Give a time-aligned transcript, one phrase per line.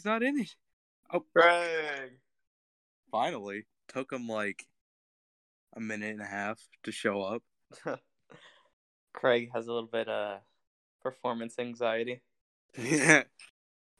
[0.00, 0.54] He's not in it.
[1.12, 2.12] Oh, Greg.
[3.10, 3.66] finally.
[3.88, 4.64] Took him like
[5.76, 7.42] a minute and a half to show up.
[9.12, 10.40] Craig has a little bit of
[11.02, 12.22] performance anxiety.
[12.78, 13.24] Yeah.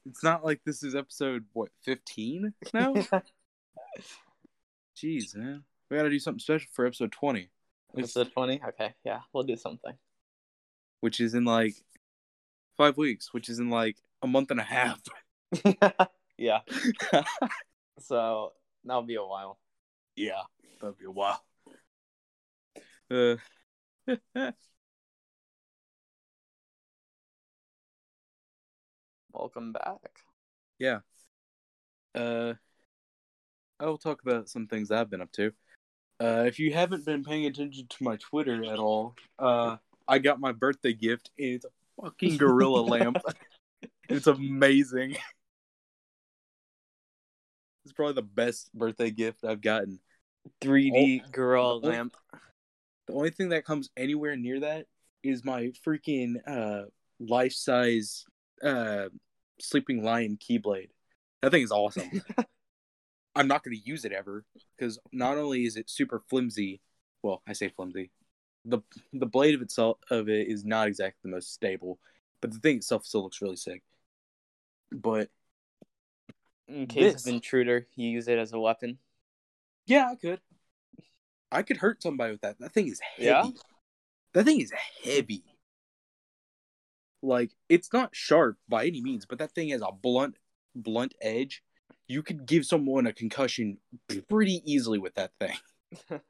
[0.06, 2.94] It's not like this is episode what, fifteen now?
[4.96, 5.64] Jeez, man.
[5.90, 7.50] We gotta do something special for episode twenty.
[7.94, 8.62] Episode 20?
[8.68, 9.92] Okay, yeah, we'll do something.
[11.00, 11.74] which is in like
[12.78, 14.98] five weeks, which is in like a month and a half.
[16.38, 16.60] yeah,
[18.00, 18.52] so
[18.84, 19.58] that'll be a while.
[20.16, 20.42] yeah,
[20.80, 21.42] that'll be a while.
[23.10, 23.36] Uh,
[29.32, 30.20] Welcome back.
[30.78, 31.00] yeah.
[32.14, 32.54] Uh,
[33.78, 35.52] I will talk about some things I've been up to.
[36.20, 40.40] Uh, if you haven't been paying attention to my Twitter at all, uh, I got
[40.40, 41.30] my birthday gift.
[41.38, 43.18] And it's a fucking gorilla lamp.
[44.10, 45.16] It's amazing.
[48.00, 50.00] Probably the best birthday gift I've gotten.
[50.62, 51.86] 3D gorilla oh.
[51.86, 52.16] lamp.
[53.06, 54.86] The only thing that comes anywhere near that
[55.22, 56.86] is my freaking uh
[57.20, 58.24] life size
[58.64, 59.10] uh
[59.60, 60.88] sleeping lion keyblade.
[61.42, 62.22] That thing is awesome.
[63.34, 64.46] I'm not going to use it ever
[64.78, 66.80] because not only is it super flimsy,
[67.22, 68.12] well, I say flimsy.
[68.64, 68.78] The
[69.12, 71.98] the blade of itself of it is not exactly the most stable,
[72.40, 73.82] but the thing itself still looks really sick.
[74.90, 75.28] But
[76.70, 78.98] In case This- of intruder, you use it as a weapon.
[79.86, 80.40] yeah, I could.
[81.52, 82.58] I could hurt somebody with that.
[82.60, 83.24] That thing is heavy.
[83.26, 83.48] Yeah?
[84.34, 85.42] That thing is heavy.
[87.22, 90.36] Like it's not sharp by any means, but that thing has a blunt
[90.76, 91.62] blunt edge.
[92.06, 93.78] You could give someone a concussion
[94.28, 95.56] pretty easily with that thing.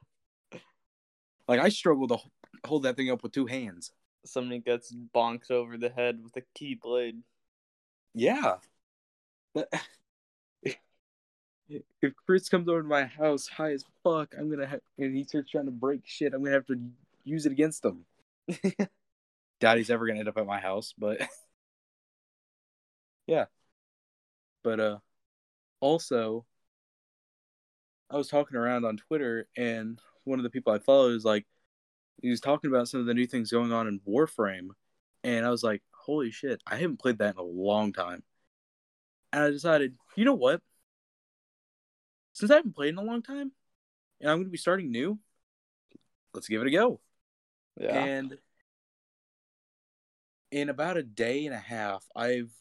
[1.47, 2.17] Like I struggle to
[2.65, 3.91] hold that thing up with two hands.
[4.25, 7.19] Somebody gets bonked over the head with a keyblade.
[8.13, 8.57] Yeah.
[9.53, 9.67] But
[12.01, 15.23] if Chris comes over to my house high as fuck, I'm gonna have and he
[15.23, 16.79] starts trying to break shit, I'm gonna have to
[17.23, 18.05] use it against him.
[18.47, 21.21] He's ever gonna end up at my house, but
[23.27, 23.45] yeah.
[24.63, 24.97] But uh
[25.79, 26.45] also
[28.09, 31.45] I was talking around on Twitter and one of the people I follow is like
[32.21, 34.69] he was talking about some of the new things going on in Warframe
[35.23, 38.23] and I was like, holy shit, I haven't played that in a long time.
[39.33, 40.61] And I decided, you know what?
[42.33, 43.51] Since I haven't played in a long time,
[44.19, 45.19] and I'm going to be starting new,
[46.33, 46.99] let's give it a go.
[47.79, 48.03] Yeah.
[48.03, 48.37] And
[50.51, 52.51] in about a day and a half, I've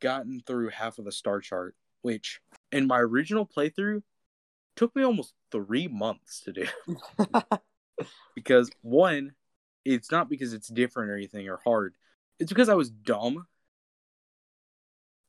[0.00, 2.40] gotten through half of the star chart, which
[2.72, 4.02] in my original playthrough
[4.76, 6.66] took me almost three months to do.
[8.34, 9.32] because one,
[9.84, 11.94] it's not because it's different or anything or hard.
[12.38, 13.46] It's because I was dumb.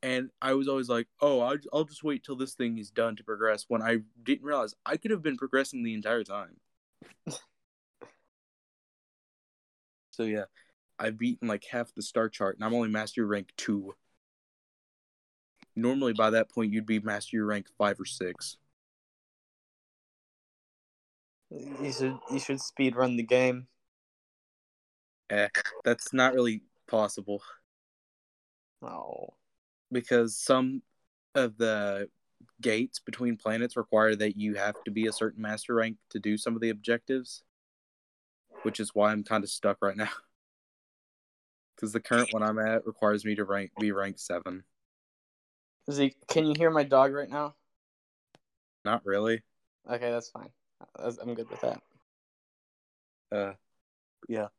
[0.03, 3.15] And I was always like, oh, I'll, I'll just wait till this thing is done
[3.17, 6.57] to progress when I didn't realize I could have been progressing the entire time.
[10.11, 10.45] so, yeah,
[10.97, 13.93] I've beaten like half the star chart and I'm only mastery rank two.
[15.75, 18.57] Normally, by that point, you'd be mastery rank five or six.
[21.51, 23.67] you should you should speed run the game.
[25.29, 25.47] Eh,
[25.83, 27.41] that's not really possible.
[28.81, 29.33] Oh.
[29.91, 30.81] Because some
[31.35, 32.09] of the
[32.61, 36.37] gates between planets require that you have to be a certain master rank to do
[36.37, 37.43] some of the objectives,
[38.63, 40.09] which is why I'm kind of stuck right now.
[41.75, 44.63] Because the current one I'm at requires me to rank be rank seven.
[45.89, 47.55] Zeke, can you hear my dog right now?
[48.85, 49.41] Not really.
[49.89, 50.49] Okay, that's fine.
[50.99, 51.81] I'm good with that.
[53.31, 53.53] Uh,
[54.27, 54.49] yeah.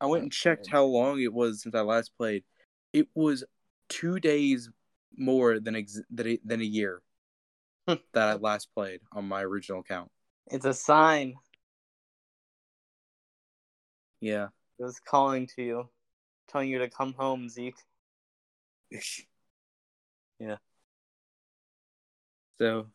[0.00, 2.44] I went and checked how long it was since I last played.
[2.92, 3.44] It was
[3.88, 4.68] two days
[5.16, 7.02] more than ex- than a, year
[7.88, 7.94] hmm.
[8.12, 10.10] that I last played on my original account.
[10.48, 11.34] It's a sign.
[14.20, 14.48] Yeah.
[14.78, 15.88] It was calling to you,
[16.48, 17.76] telling you to come home, Zeke.
[20.38, 20.56] yeah.
[22.58, 22.86] So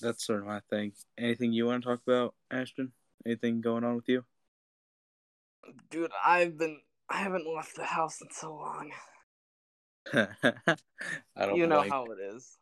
[0.00, 0.92] that's sort of my thing.
[1.18, 2.92] Anything you want to talk about, Ashton?
[3.24, 4.24] Anything going on with you?
[5.90, 8.90] Dude, I've been I haven't left the house in so long.
[10.14, 10.26] I
[11.36, 12.58] don't You know blame- how it is.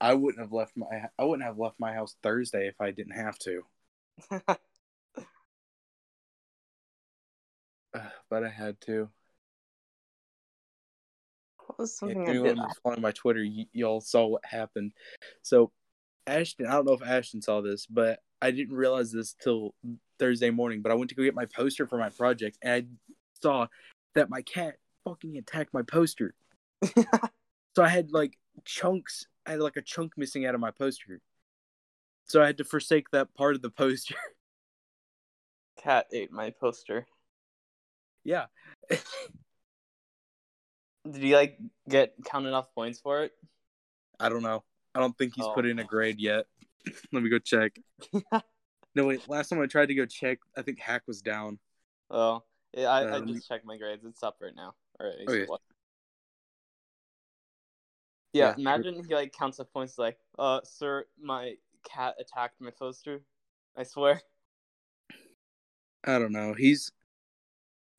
[0.00, 0.86] I wouldn't have left my
[1.18, 3.62] I wouldn't have left my house Thursday if I didn't have to.
[8.30, 9.10] But I had to.
[11.66, 12.58] what was If something I did?
[12.82, 14.92] following my Twitter, y- y'all saw what happened.
[15.42, 15.70] So,
[16.26, 19.74] Ashton, I don't know if Ashton saw this, but I didn't realize this till
[20.18, 20.80] Thursday morning.
[20.80, 22.86] But I went to go get my poster for my project, and I
[23.42, 23.66] saw
[24.14, 26.34] that my cat fucking attacked my poster.
[27.76, 29.26] so I had like chunks.
[29.46, 31.20] I had like a chunk missing out of my poster,
[32.26, 34.14] so I had to forsake that part of the poster.
[35.76, 37.06] Cat ate my poster.
[38.24, 38.46] yeah,
[41.10, 41.58] Did he like
[41.88, 43.32] get counted off points for it?
[44.20, 44.62] I don't know.
[44.94, 45.52] I don't think he's Oh.
[45.54, 46.46] put in a grade yet.
[47.12, 47.78] Let me go check.
[48.94, 51.58] No wait, last time I tried to go check, I think Hack was down.
[52.10, 52.42] Oh,
[52.74, 54.04] yeah, I, I Um, just checked my grades.
[54.04, 54.74] It's up right now.
[55.00, 55.26] All right.
[55.26, 55.46] Okay.
[58.32, 62.70] Yeah, Yeah, imagine he like counts up points like, uh, sir, my cat attacked my
[62.70, 63.22] poster.
[63.76, 64.20] I swear.
[66.04, 66.54] I don't know.
[66.54, 66.90] He's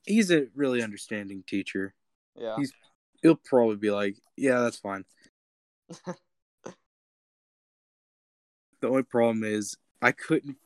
[0.05, 1.93] he's a really understanding teacher.
[2.35, 2.55] Yeah.
[2.57, 2.71] He's-
[3.21, 5.05] He'll probably be like, "Yeah, that's fine."
[8.81, 10.57] The only problem is I couldn't.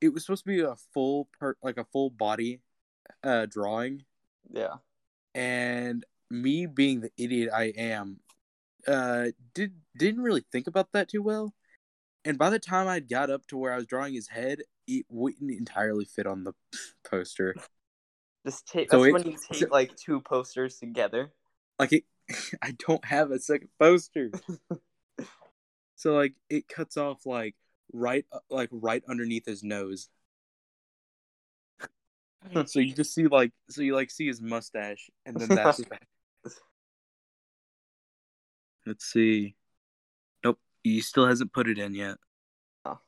[0.00, 2.60] It was supposed to be a full part, like a full body,
[3.24, 4.04] uh, drawing,
[4.48, 4.76] yeah.
[5.34, 8.20] and me being the idiot I am,
[8.90, 11.54] uh, did didn't really think about that too well.
[12.24, 15.06] And by the time I'd got up to where I was drawing his head, it
[15.08, 16.52] wouldn't entirely fit on the
[17.04, 17.54] poster.
[18.44, 18.90] Just tape.
[18.90, 21.32] So That's it- when you tape like two posters together.
[21.78, 22.04] Like it,
[22.62, 24.30] I don't have a second poster.
[25.96, 27.54] so like it cuts off like
[27.92, 30.08] right, like right underneath his nose.
[32.66, 35.80] so you just see like, so you like see his mustache, and then that's.
[38.86, 39.54] Let's see.
[40.44, 42.16] Nope, he still hasn't put it in yet.
[42.84, 42.98] Oh.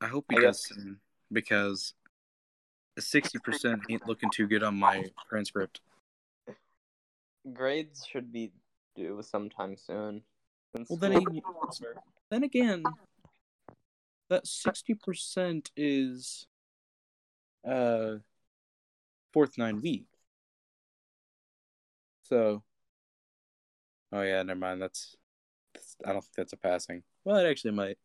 [0.00, 1.00] I hope he I does guess- soon
[1.32, 1.94] because
[2.98, 5.80] sixty percent ain't looking too good on my transcript.
[7.52, 8.52] Grades should be
[8.94, 10.22] due sometime soon.
[10.88, 11.42] Well, then he-
[12.30, 12.84] Then again,
[14.28, 16.46] that sixty percent is
[17.66, 18.16] uh
[19.32, 20.06] fourth nine week.
[22.22, 22.62] So,
[24.14, 24.80] oh yeah, never mind.
[24.80, 25.16] That's,
[25.74, 27.02] that's I don't think that's a passing.
[27.24, 27.98] Well, it actually might.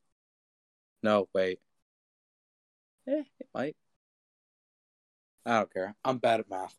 [1.02, 1.60] No, wait.
[3.08, 3.76] Eh, it might.
[5.46, 5.96] I don't care.
[6.04, 6.76] I'm bad at math.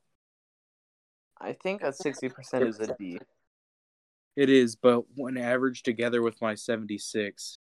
[1.40, 3.18] I think a sixty percent is a D.
[4.36, 7.58] It is, but when averaged together with my 76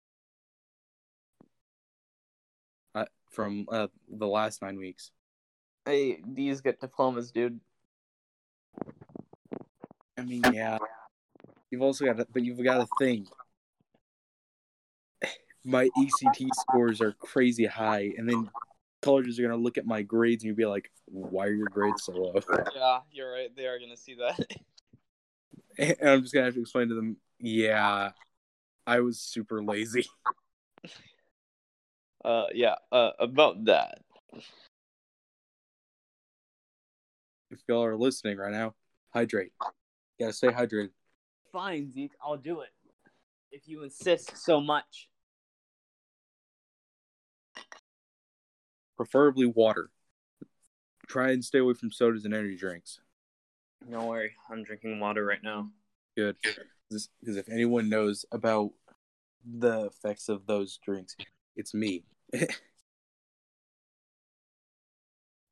[2.94, 5.10] uh, from uh, the last nine weeks.
[5.84, 7.60] Hey, these get diplomas, dude.
[10.16, 10.78] I mean, yeah.
[11.72, 13.26] You've also got to, but you've got to think.
[15.64, 18.50] My ACT scores are crazy high, and then
[19.00, 21.68] colleges are going to look at my grades and you'll be like, why are your
[21.68, 22.34] grades so low?
[22.74, 23.54] Yeah, you're right.
[23.56, 24.38] They are gonna see that.
[25.78, 28.10] And I'm just going to have to explain to them, yeah,
[28.86, 30.06] I was super lazy.
[32.24, 32.76] Uh, yeah.
[32.92, 33.98] Uh, about that.
[37.50, 38.74] If y'all are listening right now,
[39.12, 39.50] hydrate.
[39.60, 40.90] You gotta stay hydrated.
[41.52, 42.12] Fine, Zeke.
[42.24, 42.70] I'll do it.
[43.50, 45.08] If you insist so much.
[49.02, 49.90] preferably water.
[51.08, 53.00] Try and stay away from sodas and energy drinks.
[53.90, 55.70] Don't worry, I'm drinking water right now.
[56.16, 56.36] Good,
[56.88, 58.70] because if anyone knows about
[59.44, 61.16] the effects of those drinks,
[61.56, 62.04] it's me.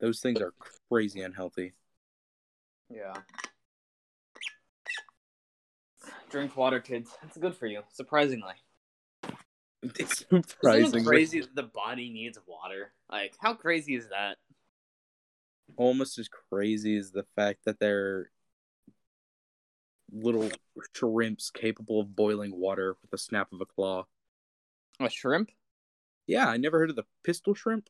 [0.00, 0.54] those things are
[0.88, 1.72] crazy unhealthy.
[2.88, 3.14] Yeah.
[6.30, 7.10] Drink water, kids.
[7.24, 8.54] It's good for you, surprisingly.
[9.82, 12.92] It's Isn't it crazy that the body needs water?
[13.10, 14.36] Like, how crazy is that?
[15.76, 18.30] Almost as crazy as the fact that they're
[20.12, 20.50] little
[20.94, 24.04] shrimps capable of boiling water with a snap of a claw.
[25.00, 25.50] A shrimp?
[26.26, 27.88] Yeah, I never heard of the pistol shrimp.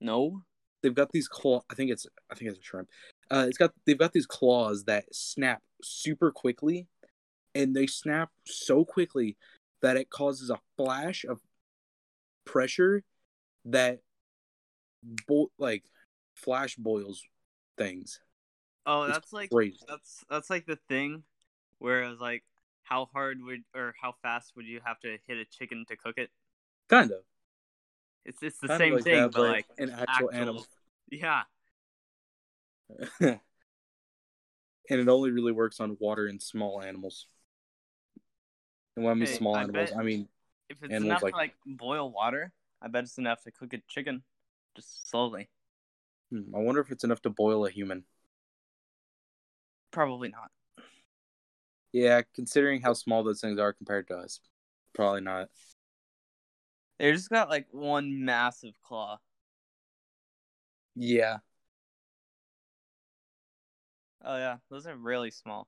[0.00, 0.42] No.
[0.82, 1.62] they've got these claw.
[1.70, 2.88] I think it's I think it's a shrimp.
[3.30, 6.86] Uh, it's got they've got these claws that snap super quickly,
[7.58, 9.36] and they snap so quickly
[9.82, 11.40] that it causes a flash of
[12.44, 13.02] pressure
[13.64, 14.00] that
[15.26, 15.84] bo- like
[16.34, 17.22] flash boils
[17.76, 18.20] things.
[18.86, 19.78] Oh, It's that's like crazy.
[19.86, 21.22] that's that's like the thing,
[21.78, 22.44] whereas like
[22.82, 26.16] how hard would or how fast would you have to hit a chicken to cook
[26.16, 26.30] it?
[26.88, 27.18] Kind of.
[28.24, 30.66] It's it's the Kind same like thing, that, but like an actual, actual- animal.
[31.10, 31.42] yeah,
[33.20, 33.40] and
[34.88, 37.26] it only really works on water and small animals.
[38.98, 40.28] And when mean Hey, small I animals, bet- I mean
[40.68, 42.52] if it's enough like- to like boil water,
[42.82, 44.24] I bet it's enough to cook a chicken,
[44.74, 45.48] just slowly.
[46.30, 48.04] hmm, I wonder if it's enough to boil a human.
[49.90, 50.50] Probably not.
[51.92, 54.40] Yeah, considering how small those things are compared to us,
[54.94, 55.48] probably not.
[56.98, 59.18] They just got like one massive claw.
[60.94, 61.38] Yeah,
[64.22, 65.66] Oh yeah, those are really small.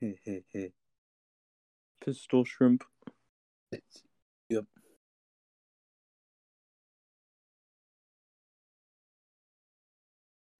[2.04, 2.84] Pistol shrimp.
[4.48, 4.64] yep.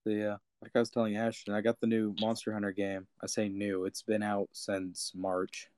[0.05, 3.07] So yeah, like I was telling Ashton, I got the new Monster Hunter game.
[3.23, 5.69] I say new; it's been out since March.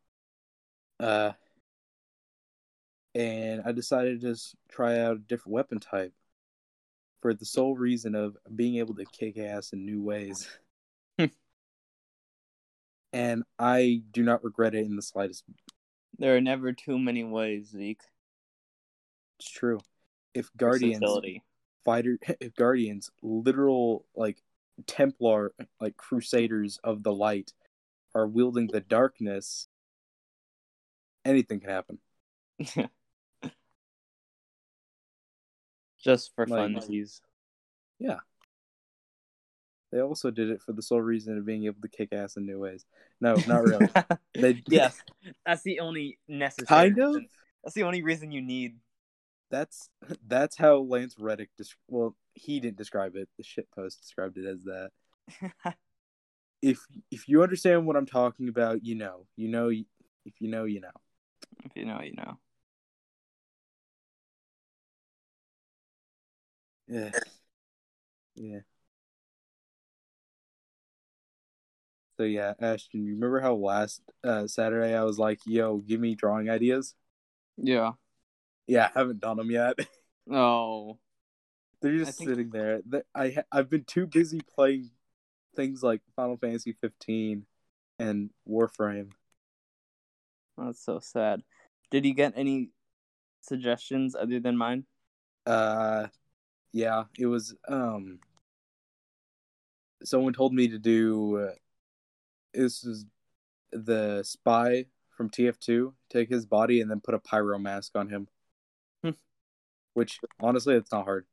[0.99, 1.33] Uh,
[3.15, 6.13] and I decided to just try out a different weapon type
[7.21, 10.49] for the sole reason of being able to kick ass in new ways.
[13.13, 15.45] and I do not regret it in the slightest.
[16.19, 18.03] There are never too many ways, Zeke.
[19.39, 19.81] It's true.
[20.35, 21.03] If Guardians
[21.85, 24.43] fighter if Guardians literal like
[24.87, 27.53] Templar like crusaders of the light
[28.15, 29.67] are wielding the darkness,
[31.25, 31.99] anything can happen.
[36.03, 37.21] Just for Like- funsies.
[39.93, 42.47] They also did it for the sole reason of being able to kick ass in
[42.47, 42.85] new ways.
[43.21, 43.89] No, not really.
[44.35, 44.99] they yes,
[45.47, 46.67] that's the only necessary.
[46.67, 47.15] Kind of.
[47.15, 47.29] reason.
[47.65, 48.77] That's the only reason you need.
[49.51, 49.91] That's
[50.27, 53.29] that's how Lance Reddick desc- well, he didn't describe it.
[53.37, 54.91] The shit post described it as that.
[56.63, 56.79] If
[57.11, 59.27] if you understand what I'm talking about, you know.
[59.37, 60.91] You know if you know, you know.
[61.65, 62.39] if you know, you know.
[66.87, 67.11] Yeah.
[68.35, 68.61] Yeah.
[72.21, 76.15] So yeah, Ashton, you remember how last uh, Saturday I was like, "Yo, give me
[76.15, 76.95] drawing ideas."
[77.57, 77.93] Yeah.
[78.67, 79.79] Yeah, I haven't done them yet.
[80.31, 80.99] Oh.
[81.81, 82.83] They're just think- sitting there.
[83.15, 84.91] I I've been too busy playing
[85.57, 87.47] things like Final Fantasy 15
[87.99, 89.13] and Warframe.
[90.59, 91.41] That's so sad.
[91.91, 92.69] Did you get any
[93.41, 94.85] suggestions other than mine?
[95.47, 96.09] Uh,
[96.75, 98.19] yeah, it was um.
[100.05, 101.51] Someone told me to do.
[102.53, 103.07] This is
[103.73, 105.93] the spy from TF2.
[106.09, 108.29] Take his body and then put a pyro mask on him.
[109.03, 109.11] Hmm.
[109.95, 111.27] Which honestly, it's not hard.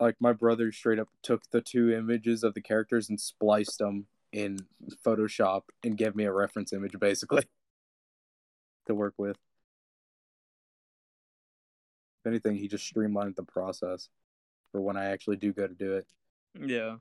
[0.00, 4.06] Like my brother straight up took the two images of the characters and spliced them
[4.32, 4.58] in
[5.04, 7.44] Photoshop and gave me a reference image basically
[8.86, 9.36] to work with.
[12.24, 14.08] If anything, he just streamlined the process
[14.70, 16.06] for when I actually do go to do it.
[16.58, 16.96] Yeah.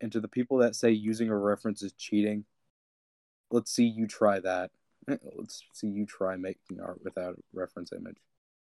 [0.00, 2.44] And to the people that say using a reference is cheating,
[3.50, 4.70] let's see you try that.
[5.36, 8.16] Let's see you try making art without a reference image.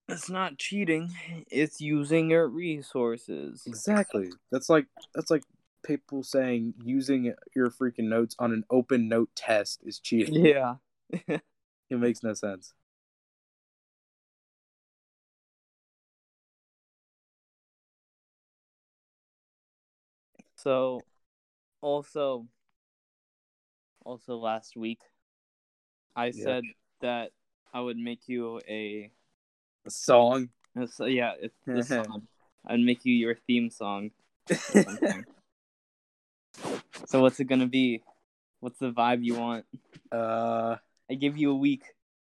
[0.07, 1.13] It's not cheating.
[1.51, 3.63] It's using your resources.
[3.67, 4.29] Exactly.
[4.49, 5.43] That's like that's like
[5.83, 10.45] people saying using your freaking notes on an open note test is cheating.
[10.45, 10.75] Yeah.
[11.89, 12.75] It makes no sense.
[20.55, 21.01] So,
[21.81, 22.47] also,
[24.03, 24.99] also last week,
[26.15, 26.43] I Yeah.
[26.43, 26.63] said
[27.01, 27.31] that
[27.73, 29.11] I would make you a.
[29.85, 30.49] A song.
[30.87, 32.27] So yeah, it's the song.
[32.65, 34.11] I'd make you your theme song.
[37.05, 38.03] so what's it gonna be?
[38.59, 39.65] What's the vibe you want?
[40.11, 40.75] uh
[41.09, 41.83] I give you a week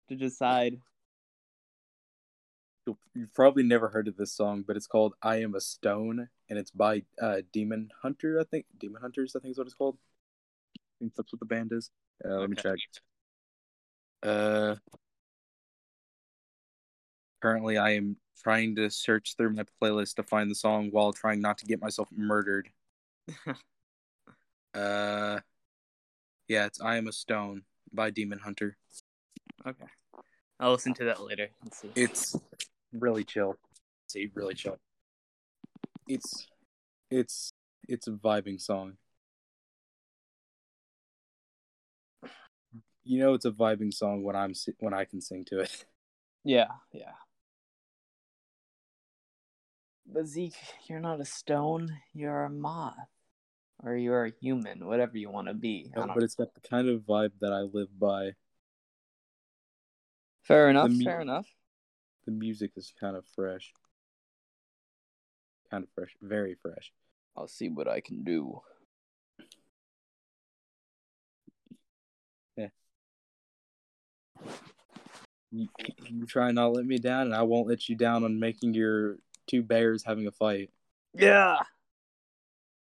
[0.09, 0.81] to decide.
[3.15, 6.59] You've probably never heard of this song, but it's called "I Am a Stone" and
[6.59, 8.41] it's by uh, Demon Hunter.
[8.41, 9.35] I think Demon Hunters.
[9.37, 9.99] I think is what it's called.
[10.77, 11.91] I think that's what the band is.
[12.25, 12.77] Uh, Let me check.
[14.23, 14.77] Uh,
[17.41, 21.41] currently, I am trying to search through my playlist to find the song while trying
[21.41, 22.69] not to get myself murdered.
[24.75, 25.39] Uh,
[26.49, 28.79] yeah, it's "I Am a Stone" by Demon Hunter.
[29.67, 29.85] Okay,
[30.63, 31.49] I'll listen to that later.
[31.65, 31.91] Let's see.
[31.97, 32.37] It's
[32.93, 33.57] really chill.
[34.07, 34.79] See, really chill.
[36.07, 36.47] It's
[37.11, 37.53] it's
[37.89, 38.93] it's a vibing song.
[43.03, 45.85] You know, it's a vibing song when I'm when I can sing to it.
[46.45, 47.13] Yeah, yeah.
[50.05, 50.57] But Zeke,
[50.89, 51.97] you're not a stone.
[52.13, 52.97] You're a moth,
[53.81, 55.89] or you're a human, whatever you want to be.
[55.95, 58.33] No, don't- but it's got the kind of vibe that I live by.
[60.43, 60.91] Fair enough.
[60.91, 61.47] mu- fair enough.
[62.27, 63.73] The music is kind of fresh.
[65.71, 66.93] Kind of fresh, very fresh.
[67.37, 68.61] I'll see what I can do.
[75.53, 75.69] You,
[76.09, 79.19] you try not let me down, and I won't let you down on making your
[79.47, 80.71] two bears having a fight.
[81.13, 81.59] Yeah.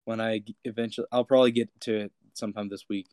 [0.07, 3.09] When I eventually, I'll probably get to it sometime this week.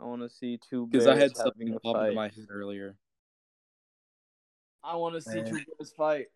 [0.00, 2.14] I want to see two Because bears I had having something a pop into fight.
[2.14, 2.96] my head earlier.
[4.82, 6.26] I want to see two bears fight.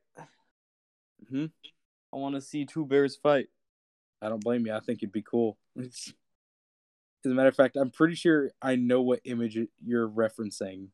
[1.29, 1.47] Hmm?
[2.13, 3.49] I want to see two bears fight.
[4.23, 4.73] I don't blame you.
[4.73, 5.59] I think it'd be cool.
[5.79, 6.13] As
[7.25, 10.89] a matter of fact, I'm pretty sure I know what image you're referencing.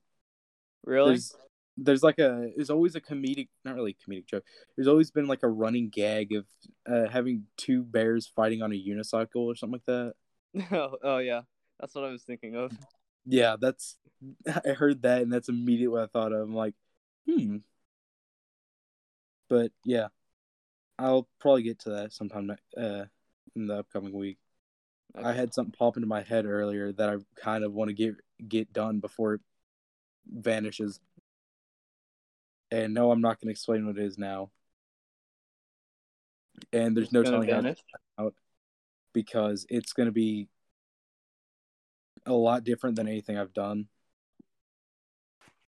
[0.85, 1.11] Really?
[1.11, 1.37] There's,
[1.77, 4.45] there's like a there's always a comedic not really a comedic joke.
[4.77, 6.47] There's always been like a running gag of
[6.91, 10.15] uh, having two bears fighting on a unicycle or something like that.
[10.77, 11.43] oh, oh yeah,
[11.81, 12.73] that's what I was thinking of.
[13.27, 13.97] Yeah, that's
[14.65, 16.41] I heard that and that's immediately what I thought of.
[16.41, 16.75] I'm like,
[17.29, 17.59] hmm.
[19.49, 20.09] But yeah,
[20.99, 23.05] I'll probably get to that sometime uh,
[23.55, 24.39] in the upcoming week.
[25.15, 28.17] I had something pop into my head earlier that I kind of want to get
[28.49, 29.41] get done before it
[30.27, 30.99] vanishes.
[32.71, 34.51] And no, I'm not going to explain what it is now.
[36.73, 37.77] And there's no Gonna telling
[38.17, 38.35] how out
[39.13, 40.49] because it's going to be
[42.27, 43.89] a lot different than anything I've done.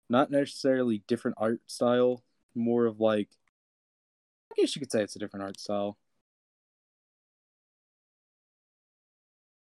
[0.08, 2.22] Not necessarily different art style,
[2.54, 3.28] more of like
[4.52, 5.96] I guess you could say it's a different art style.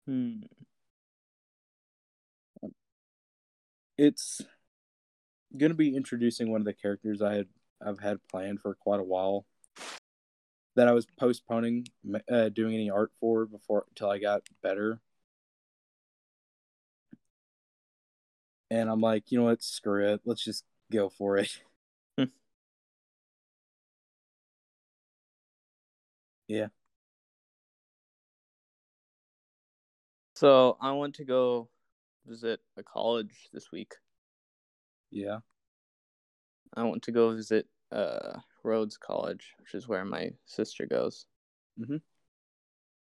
[0.06, 0.42] Hmm.
[3.98, 4.42] It's
[5.60, 7.48] to be introducing one of the characters I had
[7.86, 9.46] I've had planned for quite a while
[10.76, 11.88] that I was postponing
[12.30, 15.02] uh, doing any art for before until I got better.
[18.72, 19.62] And I'm like, you know what?
[19.62, 20.22] Screw it.
[20.24, 21.52] Let's just go for it.
[26.48, 26.68] Yeah.
[30.36, 31.70] So I want to go
[32.26, 33.94] visit a college this week.
[35.12, 35.38] Yeah.
[36.76, 41.26] I want to go visit uh, Rhodes College, which is where my sister goes.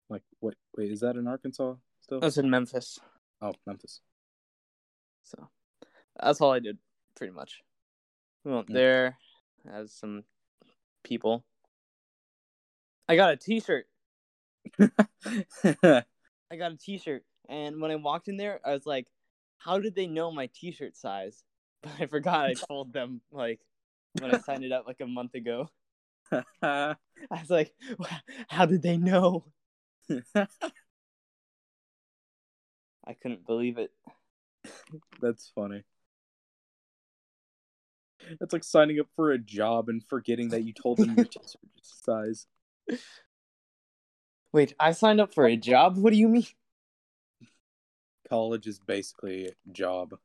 [0.09, 0.55] Like, what?
[0.77, 2.21] Wait, is that in Arkansas still?
[2.21, 2.99] That's in Memphis.
[3.41, 3.99] oh, Memphis.
[5.23, 5.49] So
[6.21, 6.77] that's all I did,
[7.15, 7.61] pretty much.
[8.43, 8.73] We went Mm.
[8.73, 9.17] there
[9.71, 10.23] as some
[11.03, 11.45] people.
[13.07, 13.87] I got a T-shirt.
[14.79, 19.07] I got a T-shirt, and when I walked in there, I was like,
[19.57, 21.43] "How did they know my T-shirt size?"
[21.83, 23.59] But I forgot I told them like
[24.13, 25.69] when I signed it up like a month ago.
[26.61, 26.95] I
[27.29, 27.73] was like,
[28.47, 29.45] "How did they know?"
[33.05, 33.91] I couldn't believe it.
[35.21, 35.83] That's funny.
[38.39, 41.61] That's like signing up for a job and forgetting that you told them your t-shirt
[41.81, 42.47] size.
[44.53, 45.97] Wait, I signed up for a job.
[45.97, 46.45] What do you mean?
[48.29, 50.15] College is basically a job.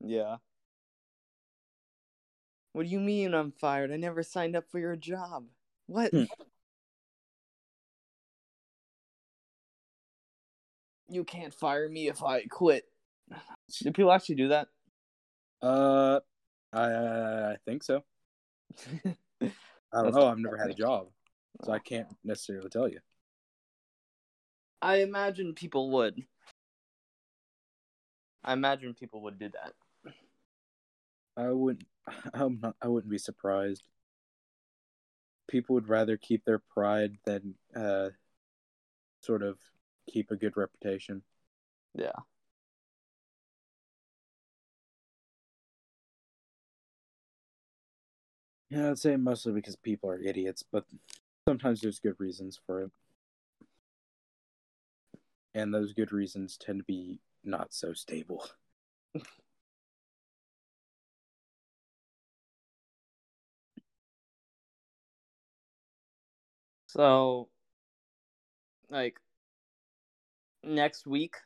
[0.00, 0.36] Yeah.
[2.72, 3.92] What do you mean I'm fired?
[3.92, 5.44] I never signed up for your job.
[5.86, 6.10] What?
[6.10, 6.24] Hmm.
[11.08, 12.84] You can't fire me if I quit.
[13.82, 14.68] Do people actually do that?
[15.62, 16.20] Uh,
[16.74, 18.02] I I think so.
[19.42, 20.26] I don't know.
[20.26, 21.08] I've never had a job,
[21.64, 22.98] so I can't necessarily tell you.
[24.82, 26.22] I imagine people would.
[28.44, 30.12] I imagine people would do that.
[31.36, 31.86] I wouldn't.
[32.34, 32.76] I'm not.
[32.82, 33.82] I wouldn't be surprised.
[35.48, 38.10] People would rather keep their pride than uh,
[39.20, 39.58] sort of
[40.10, 41.22] keep a good reputation.
[41.94, 42.12] Yeah.
[48.70, 50.84] Yeah, I'd say mostly because people are idiots, but
[51.48, 52.90] sometimes there's good reasons for it.
[55.54, 58.46] And those good reasons tend to be not so stable.
[66.86, 67.48] So,
[68.88, 69.20] like,
[70.62, 71.36] next week,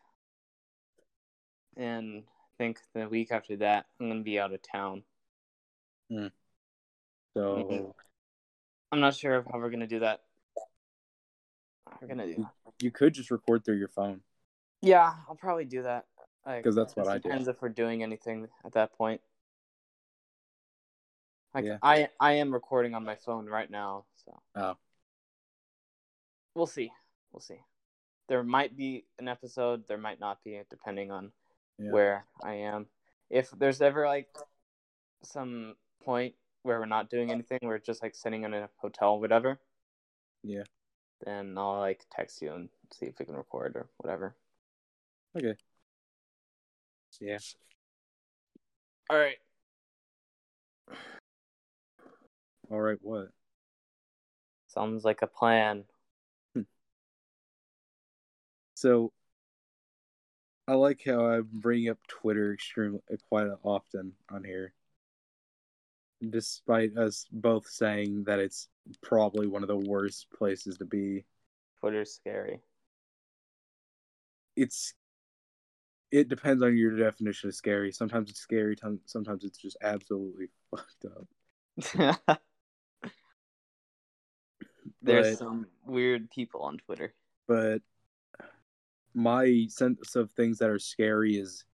[1.77, 5.05] and I think the week after that, I'm gonna be out of town.
[6.11, 6.29] Hmm.
[7.39, 7.95] So Mhm.
[8.91, 10.25] I'm not sure how we're gonna do that.
[12.01, 12.49] We're gonna do.
[12.81, 14.23] you could just record through your phone.
[14.83, 16.07] Yeah, I'll probably do that.
[16.45, 17.23] Like, 'Cause that's what I do.
[17.29, 19.21] Depends if we're doing anything at that point.
[21.55, 21.79] Like, Yeah.
[21.83, 24.77] I I am recording on my phone right now, so Oh,
[26.55, 26.93] we'll see.
[27.31, 27.63] We'll see.
[28.27, 29.87] There might be an episode.
[29.87, 31.33] There might not be, depending on
[31.79, 31.93] yeah.
[31.93, 32.91] where I am.
[33.31, 34.37] If there's ever like
[35.23, 39.59] some point where we're not doing anything, we're just like sitting in a hotel, whatever,
[40.43, 40.65] Yeah.
[41.25, 44.35] then I'll like text you and see if we can record or whatever.
[45.37, 45.55] Okay.
[47.21, 47.39] Yeah.
[49.11, 49.39] All right.
[52.71, 52.99] All right.
[53.01, 53.29] What?
[54.69, 55.85] Sounds like a plan.
[56.55, 56.63] Hmm.
[58.75, 59.13] So,
[60.67, 64.75] I like how I bring up Twitter extremely quite often on here,
[66.31, 68.69] despite us both saying that it's
[69.03, 71.25] probably one of the worst places to be.
[71.81, 72.61] Twitter's scary.
[74.57, 74.95] it's
[76.11, 77.93] it depends on your definition of scary.
[77.93, 78.75] Sometimes it's scary.
[79.05, 81.05] Sometimes it's just absolutely fucked
[82.27, 82.41] up.
[85.03, 87.15] There's But- some weird people on Twitter.
[87.47, 87.83] But
[89.15, 91.65] my sense of things that are scary is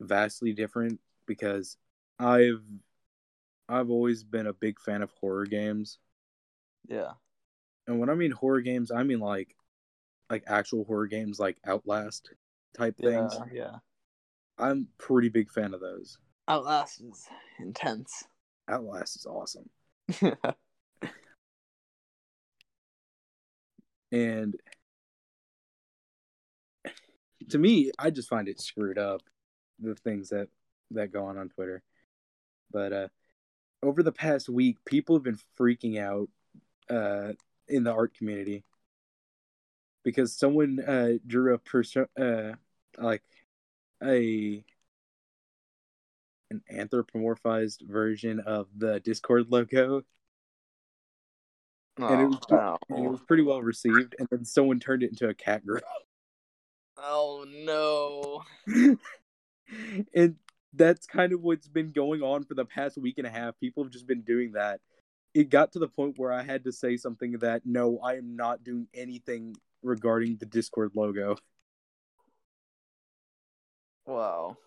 [0.00, 1.76] vastly different because
[2.20, 2.62] I've
[3.68, 5.98] I've always been a big fan of horror games.
[6.88, 7.12] Yeah.
[7.86, 9.56] And when I mean horror games, I mean like
[10.28, 12.30] like actual horror games like Outlast
[12.76, 13.36] type things.
[13.52, 13.62] Yeah.
[13.62, 13.76] Yeah.
[14.58, 16.18] I'm pretty big fan of those.
[16.46, 17.26] Outlast is
[17.58, 18.24] intense.
[18.68, 19.70] Outlast is awesome.
[24.12, 24.56] And
[27.50, 29.22] to me, I just find it screwed up
[29.78, 30.48] the things that
[30.90, 31.82] that go on on Twitter.
[32.70, 33.08] But uh
[33.82, 36.28] over the past week, people have been freaking out
[36.88, 37.32] uh
[37.68, 38.64] in the art community.
[40.04, 42.52] Because someone uh drew a person, uh
[42.98, 43.22] like
[44.02, 44.64] a
[46.50, 50.02] an anthropomorphized version of the Discord logo.
[51.96, 55.10] And it was, oh, and it was pretty well received and then someone turned it
[55.10, 55.80] into a cat girl.
[56.96, 58.42] Oh no.
[60.14, 60.36] and
[60.72, 63.58] that's kind of what's been going on for the past week and a half.
[63.60, 64.80] People have just been doing that.
[65.34, 68.36] It got to the point where I had to say something that no, I am
[68.36, 71.36] not doing anything regarding the Discord logo.
[74.06, 74.58] Wow.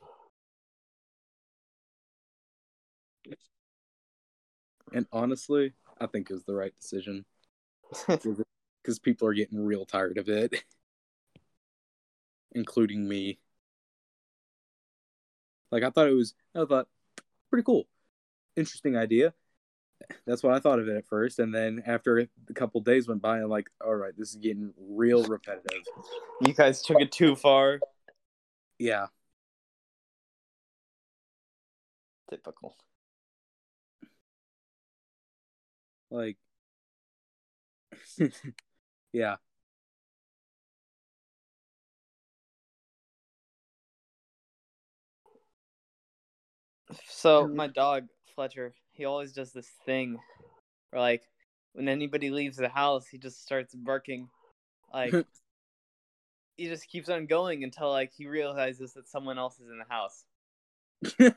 [4.94, 7.26] And honestly, I think it was the right decision
[8.08, 10.64] because people are getting real tired of it,
[12.54, 13.40] including me.
[15.74, 16.88] Like I thought it was, I thought
[17.50, 17.88] pretty cool,
[18.56, 19.34] interesting idea.
[20.28, 23.24] That's what I thought of it at first, and then after a couple days went
[23.24, 25.82] by, I'm like, all right, this is getting real repetitive.
[26.42, 27.80] you guys took it too far.
[28.78, 29.08] Yeah,
[32.30, 32.76] Typical.
[36.12, 36.38] like,
[39.12, 39.38] yeah,
[47.08, 50.18] So my dog Fletcher, he always does this thing,
[50.90, 51.24] where like
[51.74, 54.30] when anybody leaves the house, he just starts barking,
[54.94, 55.14] like
[56.58, 59.86] he just keeps on going until like he realizes that someone else is in the
[59.90, 60.26] house,
[61.20, 61.34] and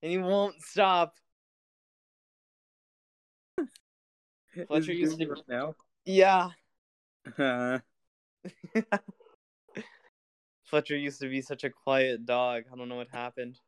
[0.00, 1.16] he won't stop.
[4.68, 5.74] Fletcher used to- now.
[6.04, 6.50] Yeah,
[7.38, 7.78] Uh,
[10.72, 12.62] Fletcher used to be such a quiet dog.
[12.72, 13.58] I don't know what happened.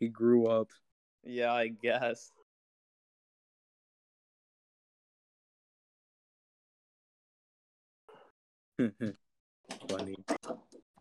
[0.00, 0.68] he grew up.
[1.24, 2.32] Yeah, I guess.
[8.78, 10.14] Funny.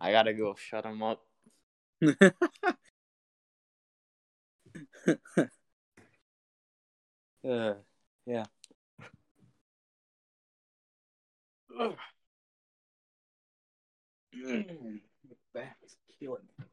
[0.01, 1.21] I gotta go shut him up.
[7.49, 7.75] uh,
[8.25, 8.43] yeah.
[15.53, 16.65] Back's killing me.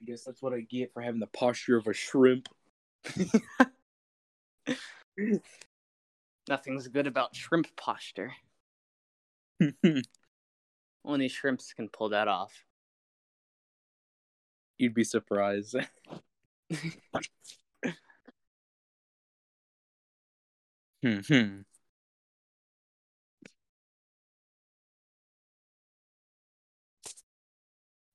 [0.00, 2.48] I guess that's what I get for having the posture of a shrimp.
[6.48, 8.32] Nothing's good about shrimp posture.
[11.04, 12.64] Only shrimps can pull that off.
[14.78, 15.76] You'd be surprised.
[21.00, 21.60] Hmm.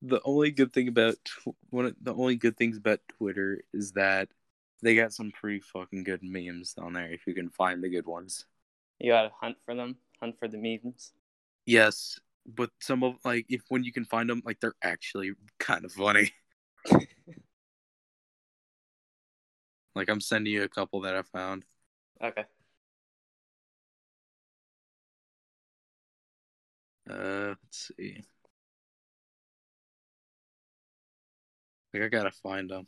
[0.03, 3.93] The only good thing about tw- one of the only good things about Twitter is
[3.93, 4.27] that
[4.81, 8.05] they got some pretty fucking good memes on there if you can find the good
[8.05, 8.45] ones.
[8.99, 11.13] You gotta hunt for them, hunt for the memes.
[11.65, 15.85] Yes, but some of like if when you can find them, like they're actually kind
[15.85, 16.31] of funny.
[19.95, 21.63] like I'm sending you a couple that I found.
[22.21, 22.43] Okay.
[27.09, 28.23] Uh, let's see.
[31.93, 32.87] Like I gotta find them.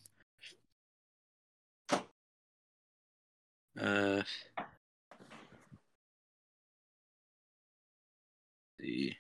[3.80, 4.22] Uh,
[8.80, 9.18] see.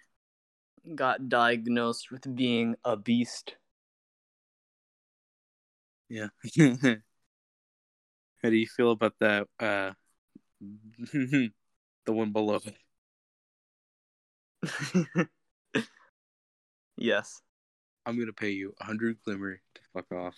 [0.95, 3.57] Got diagnosed with being a beast.
[6.09, 6.27] Yeah.
[8.41, 9.47] How do you feel about that?
[9.59, 9.91] Uh,
[11.13, 11.51] the
[12.07, 12.75] one below it.
[16.97, 17.41] yes.
[18.05, 20.35] I'm gonna pay you a hundred glimmer to fuck off.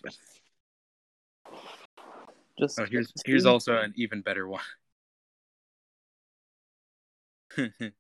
[2.58, 4.62] Just Oh, here's here's also an even better one.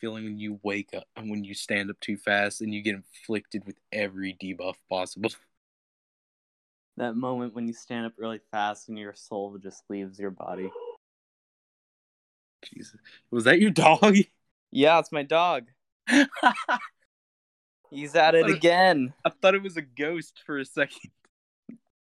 [0.00, 2.94] Feeling when you wake up and when you stand up too fast and you get
[2.94, 5.30] inflicted with every debuff possible.
[6.96, 10.70] that moment when you stand up really fast and your soul just leaves your body.
[12.62, 12.98] Jesus.
[13.30, 14.16] Was that your dog?
[14.70, 15.68] Yeah, it's my dog.
[17.90, 19.14] He's at it again.
[19.24, 21.10] I thought it was a ghost for a second.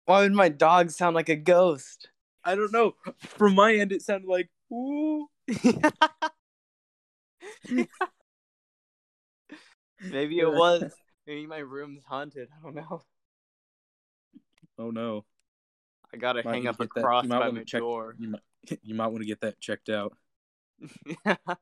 [0.06, 2.10] Why would my dog sound like a ghost?
[2.44, 2.96] I don't know.
[3.20, 5.28] From my end, it sounded like, ooh.
[10.02, 10.92] Maybe it was.
[11.28, 12.50] Maybe my room's haunted.
[12.58, 13.04] I don't know.
[14.80, 15.26] Oh no.
[16.14, 18.16] I gotta hang up a cross by my check- door.
[18.18, 18.42] You might,
[18.82, 20.18] you might want to get that checked out.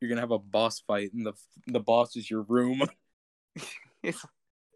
[0.00, 1.32] You're gonna have a boss fight, and the
[1.66, 2.82] the boss is your room.
[4.02, 4.24] it's,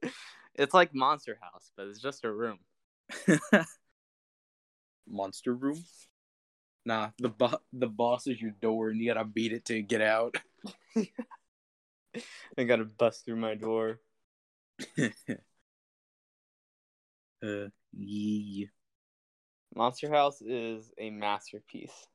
[0.55, 2.59] it's like Monster House, but it's just a room.
[5.09, 5.85] Monster room.
[6.85, 10.01] Nah, the bo- the boss is your door, and you gotta beat it to get
[10.01, 10.35] out.
[12.59, 14.01] I gotta bust through my door.
[14.99, 15.09] uh,
[17.97, 18.67] yeah.
[19.75, 22.09] Monster House is a masterpiece.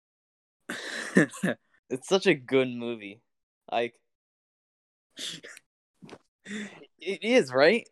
[1.90, 3.22] It's such a good movie.
[3.72, 3.98] Like,
[7.00, 7.88] it is, right?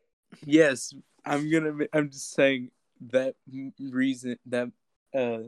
[0.45, 0.93] yes,
[1.25, 1.85] I'm gonna.
[1.93, 2.71] I'm just saying
[3.11, 3.35] that
[3.79, 4.69] reason that
[5.17, 5.43] uh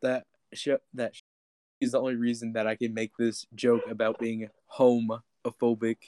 [0.00, 1.22] that show that sh-
[1.80, 5.98] is the only reason that I can make this joke about being homophobic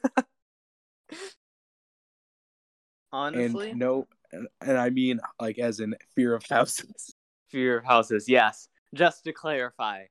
[3.13, 7.15] Honestly, and no, and, and I mean like as in fear of houses.
[7.49, 8.69] Fear of Houses, yes.
[8.95, 10.05] Just to clarify.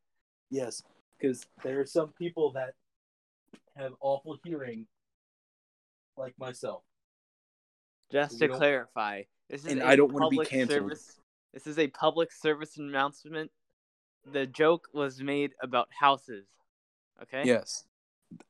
[0.49, 0.83] Yes,
[1.17, 2.73] because there are some people that
[3.75, 4.85] have awful hearing,
[6.17, 6.83] like myself.
[8.11, 10.91] Just to clarify, this is And I don't wanna be canceled.
[10.91, 11.19] service.
[11.53, 13.51] This is a public service announcement.
[14.25, 16.45] The joke was made about houses.
[17.21, 17.43] Okay.
[17.45, 17.85] Yes,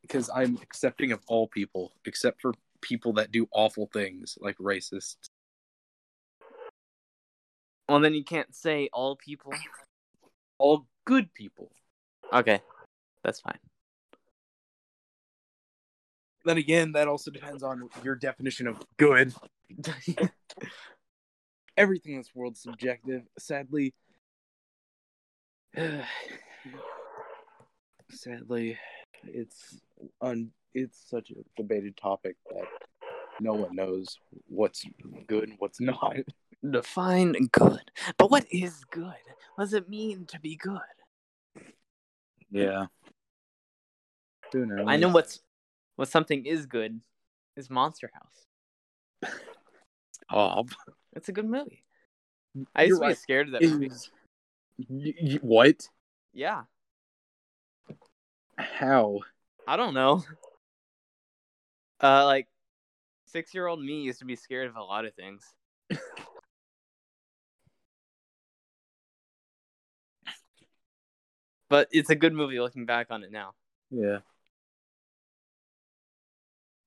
[0.02, 5.30] because I'm accepting of all people, except for people that do awful things like racists.
[7.88, 9.54] Well, then you can't say all people.
[10.58, 11.72] All good people.
[12.34, 12.62] Okay,
[13.24, 13.60] that's fine.
[16.46, 19.34] Then again, that also depends on your definition of good.
[21.78, 23.24] Everything in this world's subjective.
[23.38, 23.94] Sadly,
[28.12, 28.78] sadly,
[29.24, 29.80] it's
[30.22, 30.52] un.
[30.74, 32.66] It's such a debated topic that
[33.40, 34.86] no one knows what's
[35.28, 36.18] good and what's not.
[36.72, 37.92] Define good.
[38.18, 39.14] But what is good?
[39.56, 40.80] What does it mean to be good?
[42.52, 42.86] Yeah.
[44.54, 44.86] Who knows?
[44.88, 45.42] I know what's
[45.96, 47.00] what something is good
[47.56, 49.34] is Monster House.
[50.32, 50.66] Oh,
[51.14, 51.84] It's a good movie.
[52.74, 53.18] I used to be right.
[53.18, 53.92] scared of that movie.
[54.90, 55.90] Y- y- what?
[56.34, 56.64] Yeah.
[58.58, 59.20] How?
[59.68, 60.24] I don't know.
[62.02, 62.48] Uh, like
[63.26, 65.44] six year old me used to be scared of a lot of things.
[71.70, 73.54] but it's a good movie looking back on it now.
[73.92, 74.20] Yeah.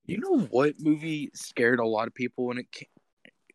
[0.06, 2.88] You know what movie scared a lot of people when it came,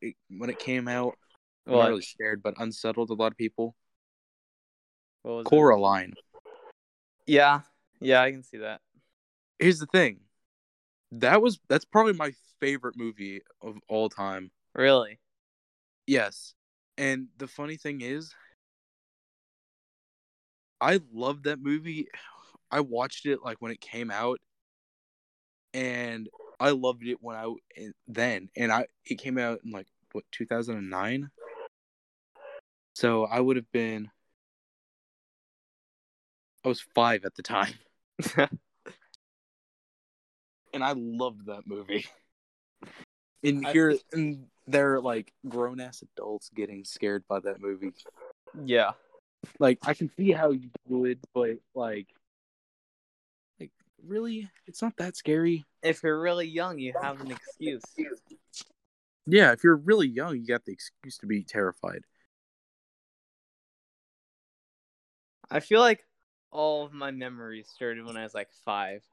[0.02, 1.18] it, when it came out?
[1.66, 1.80] Well?
[1.80, 3.76] Not really scared, but unsettled a lot of people.
[5.24, 5.50] What was it?
[5.50, 6.14] Coraline.
[7.26, 7.62] Yeah,
[8.02, 8.82] yeah, I can see that.
[9.60, 10.20] Here's the thing.
[11.14, 14.52] That was that's probably my favorite movie of all time.
[14.76, 15.20] Really?
[16.06, 16.54] Yes.
[16.98, 18.34] And the funny thing is
[20.84, 22.10] I loved that movie.
[22.70, 24.40] I watched it like when it came out
[25.74, 26.28] and
[26.60, 27.54] I loved it when I
[28.06, 31.30] then and I it came out in like what 2009.
[32.96, 34.12] So I would have been
[36.66, 37.74] I was 5 at the time
[40.74, 42.08] and I loved that movie.
[43.42, 47.94] And here and they're like grown ass adults getting scared by that movie.
[48.66, 48.92] yeah.
[49.60, 52.08] Like I can see how you would, but like
[53.60, 53.72] like
[54.06, 55.66] really it's not that scary.
[55.82, 57.84] If you're really young, you have an excuse.
[59.26, 62.04] Yeah, if you're really young, you got the excuse to be terrified.
[65.50, 66.06] I feel like
[66.52, 69.04] all of my memories started when I was like five.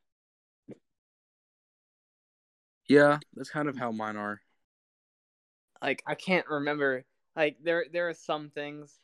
[2.88, 4.40] Yeah, that's kind of how mine are.
[5.80, 7.04] Like I can't remember.
[7.36, 8.98] Like there, there are some things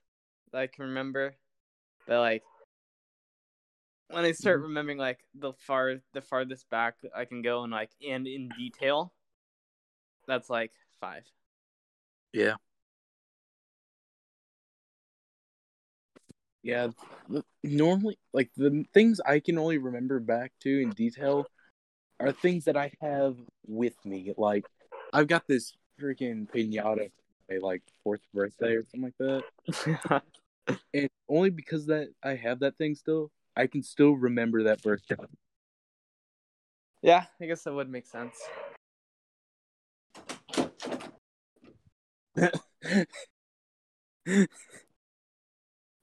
[0.52, 1.34] that I can remember.
[2.06, 2.42] But like
[4.08, 4.68] when I start mm-hmm.
[4.68, 9.12] remembering like the far the farthest back I can go and like and in detail,
[10.26, 11.24] that's like five.
[12.32, 12.54] Yeah.
[16.62, 16.88] Yeah,
[17.62, 21.46] normally like the things I can only remember back to in detail
[22.18, 23.36] are things that I have
[23.68, 24.32] with me.
[24.36, 24.66] Like
[25.12, 27.12] I've got this freaking pinata
[27.50, 30.22] my, like fourth birthday or something like that,
[30.94, 35.16] and only because that I have that thing still, I can still remember that birthday.
[37.02, 38.36] yeah, I guess that would make sense.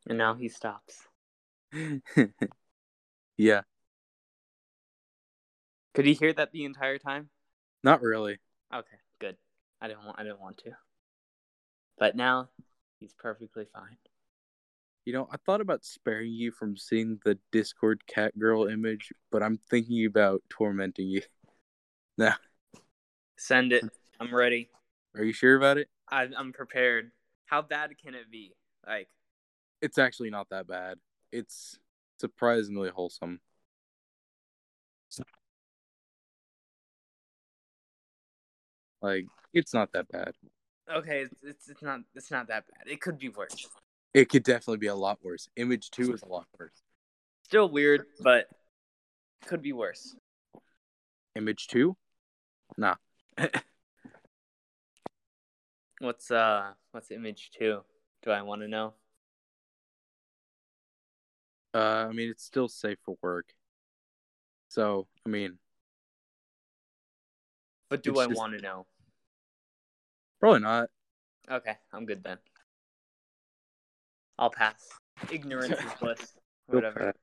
[0.08, 1.08] And now he stops.
[3.38, 3.62] yeah,
[5.93, 7.29] Could he hear that the entire time?
[7.84, 8.39] not really.
[8.73, 9.38] Okay, good.
[9.82, 10.71] I didn't want I didn't want to.
[12.04, 12.50] But now
[13.00, 13.96] he's perfectly fine.
[15.06, 19.42] You know, I thought about sparing you from seeing the Discord cat girl image, but
[19.42, 21.22] I'm thinking about tormenting you.
[22.18, 22.36] Now,
[23.38, 23.86] Send it.
[24.20, 24.70] I'm ready.
[25.16, 25.88] are you sure about it?
[26.12, 27.12] I, I'm prepared.
[27.46, 28.54] How bad can it be?
[28.86, 29.08] Like,
[29.82, 30.98] It's actually not that bad.
[31.32, 31.80] It's
[32.20, 33.39] surprisingly wholesome.
[39.02, 40.34] Like, it's not that bad.
[40.91, 42.88] Okay, it's, it's not it's not that bad.
[42.91, 43.67] It could be worse.
[44.13, 45.50] It could definitely be a lot worse.
[45.56, 46.84] Image 2 is a lot worse.
[47.43, 48.48] Still weird, but
[49.46, 50.15] could be worse.
[51.36, 51.98] Image 2?
[52.78, 52.96] Nah.
[56.00, 57.80] What's uh what's image two?
[58.24, 58.93] Do I want to know?
[61.74, 63.46] Uh, I mean, it's still safe for work.
[64.67, 65.58] So, I mean,
[67.89, 68.86] But do I just- want to know?
[70.43, 70.89] Probably not.
[71.49, 72.38] Okay, I'm good then.
[74.38, 74.89] I'll pass.
[75.32, 76.34] Ignorance is bliss.
[76.67, 77.13] Whatever.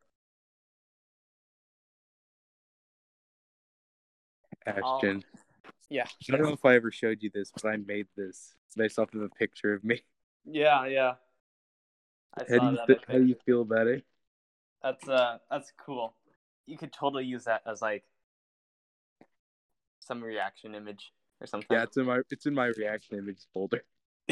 [4.66, 5.22] Ashton.
[5.90, 6.06] Yeah.
[6.06, 9.12] I don't know if I ever showed you this, but I made this based off
[9.12, 10.00] of a picture of me.
[10.46, 11.14] Yeah, yeah.
[12.38, 14.02] I How do you, fe- how do you feel about it?
[14.82, 16.14] That's uh that's cool.
[16.66, 18.04] You could totally use that as like
[19.98, 21.68] some reaction image or something.
[21.70, 23.82] Yeah, it's in my it's in my reaction images folder.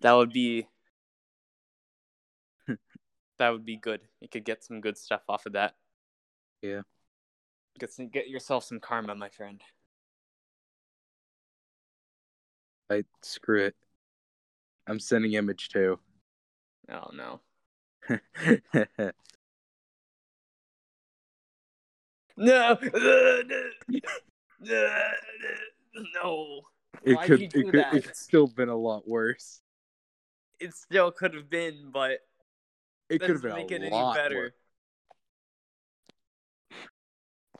[0.00, 0.66] that would be
[3.38, 4.00] that would be good.
[4.20, 5.74] You could get some good stuff off of that.
[6.62, 6.82] Yeah.
[7.78, 9.62] Get some, get yourself some karma, my friend.
[12.90, 13.76] I screw it.
[14.86, 15.98] I'm sending image two.
[16.90, 17.40] Oh no.
[22.38, 22.78] No.
[26.14, 26.60] no.
[27.02, 27.94] it Why'd could you it could that?
[27.94, 29.60] it could still been a lot worse.
[30.60, 32.20] It still could have been, but
[33.08, 34.36] It could have been make a it lot any better.
[34.36, 34.52] worse.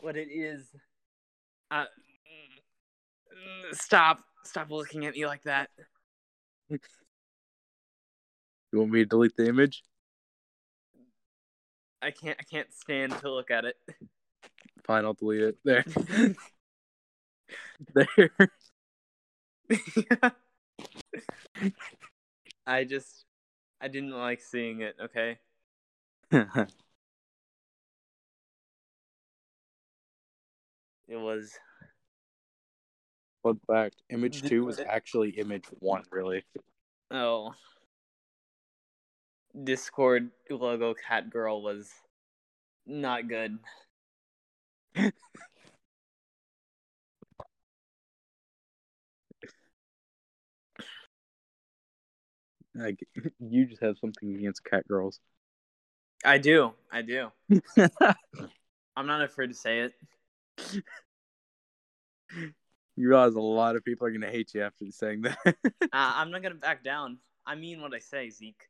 [0.00, 0.68] What it is.
[1.70, 1.84] Uh,
[3.72, 4.20] stop.
[4.44, 5.70] Stop looking at me like that.
[6.70, 6.78] You
[8.80, 9.82] want me to delete the image?
[12.00, 12.36] I can't.
[12.38, 13.76] I can't stand to look at it.
[14.88, 15.58] Fine, I'll delete it.
[15.64, 15.84] There.
[17.94, 18.30] there.
[22.66, 23.26] I just.
[23.80, 24.96] I didn't like seeing it.
[25.00, 25.38] Okay.
[31.10, 31.52] It was.
[33.42, 36.02] Fun fact: Image two was actually image one.
[36.10, 36.44] Really.
[37.10, 37.52] Oh.
[39.64, 41.90] Discord logo cat girl was
[42.86, 43.58] not good.
[52.74, 53.00] Like
[53.40, 55.20] you just have something against cat girls.
[56.24, 56.72] I do.
[56.90, 57.28] I do.
[58.96, 59.92] I'm not afraid to say it.
[62.96, 65.38] You realize a lot of people are gonna hate you after saying that.
[65.46, 65.54] Uh,
[65.92, 67.18] I'm not gonna back down.
[67.46, 68.68] I mean what I say, Zeke.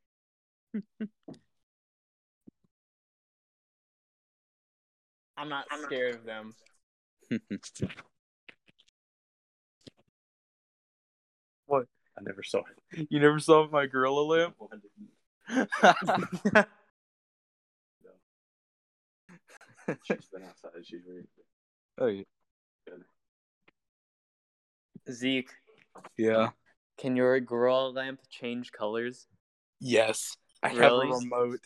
[5.38, 6.54] I'm not scared of them.
[11.66, 11.86] what?
[12.18, 12.62] I never saw
[12.92, 13.06] it.
[13.10, 14.56] You never saw my gorilla lamp?
[20.04, 20.70] She's been outside.
[20.84, 21.26] She's ready.
[21.98, 22.22] oh yeah.
[25.10, 25.50] Zeke,
[26.18, 26.50] Yeah.
[26.98, 29.26] can your gorilla lamp change colors?
[29.80, 30.36] Yes.
[30.62, 31.06] I Really?
[31.06, 31.60] have a remote.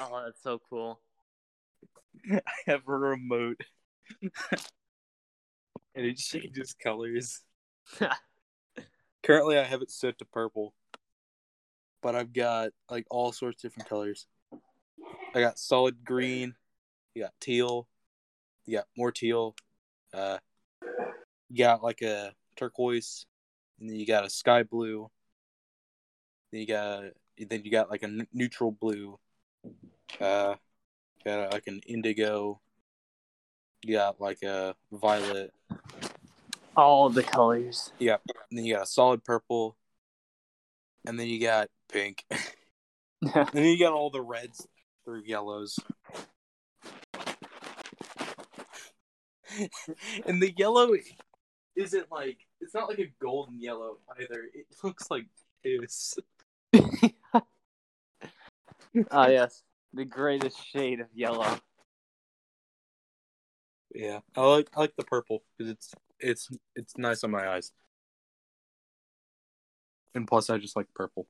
[0.00, 1.00] Oh, that's so cool.
[2.32, 3.60] I have a remote.
[5.94, 7.42] and it changes colors.
[9.22, 10.74] Currently I have it set to purple.
[12.02, 14.26] But I've got like all sorts of different colors.
[15.34, 16.54] I got solid green,
[17.14, 17.88] you got teal,
[18.64, 19.54] you got more teal,
[20.14, 20.38] uh
[21.48, 23.26] you got like a turquoise,
[23.78, 25.10] and then you got a sky blue,
[26.52, 27.04] Then you got
[27.38, 29.18] then you got like a n- neutral blue.
[30.20, 30.54] Uh,
[31.26, 32.60] got like an indigo.
[33.82, 35.52] You got like a violet.
[36.76, 37.92] All the colors.
[38.50, 39.76] And then you got a solid purple.
[41.06, 42.24] And then you got pink.
[43.34, 44.66] and then you got all the reds
[45.04, 45.78] through yellows.
[50.26, 50.90] and the yellow
[51.76, 54.44] isn't like it's not like a golden yellow either.
[54.54, 55.26] It looks like
[55.62, 56.18] piss.
[59.10, 59.62] Ah, yes.
[59.96, 61.58] The greatest shade of yellow.
[63.94, 67.72] Yeah, I like I like the purple because it's it's it's nice on my eyes.
[70.14, 71.28] And plus, I just like purple.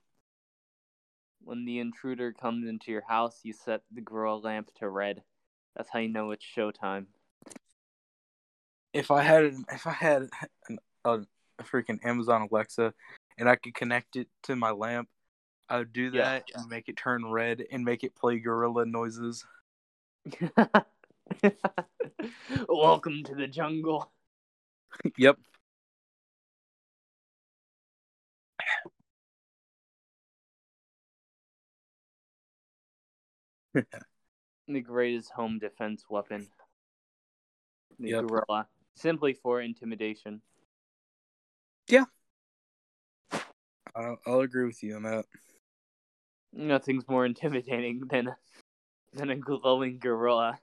[1.45, 5.23] When the intruder comes into your house, you set the grow lamp to red.
[5.77, 7.07] That's how you know it's showtime.
[8.93, 10.29] If I had an, if I had
[10.69, 11.21] an, a,
[11.61, 12.93] a freaking Amazon Alexa
[13.39, 15.09] and I could connect it to my lamp,
[15.69, 16.23] I would do Yeah.
[16.23, 19.45] that and make it turn red and make it play gorilla noises.
[22.69, 24.12] Welcome to the jungle.
[25.17, 25.37] yep.
[34.69, 36.49] The greatest home defense weapon.
[37.99, 38.27] The Yep.
[38.27, 38.69] gorilla.
[38.95, 40.41] Simply for intimidation.
[43.97, 45.25] I'll, I'll agree with you on that.
[46.53, 48.34] Nothing's more intimidating than
[49.12, 50.59] than a glowing gorilla.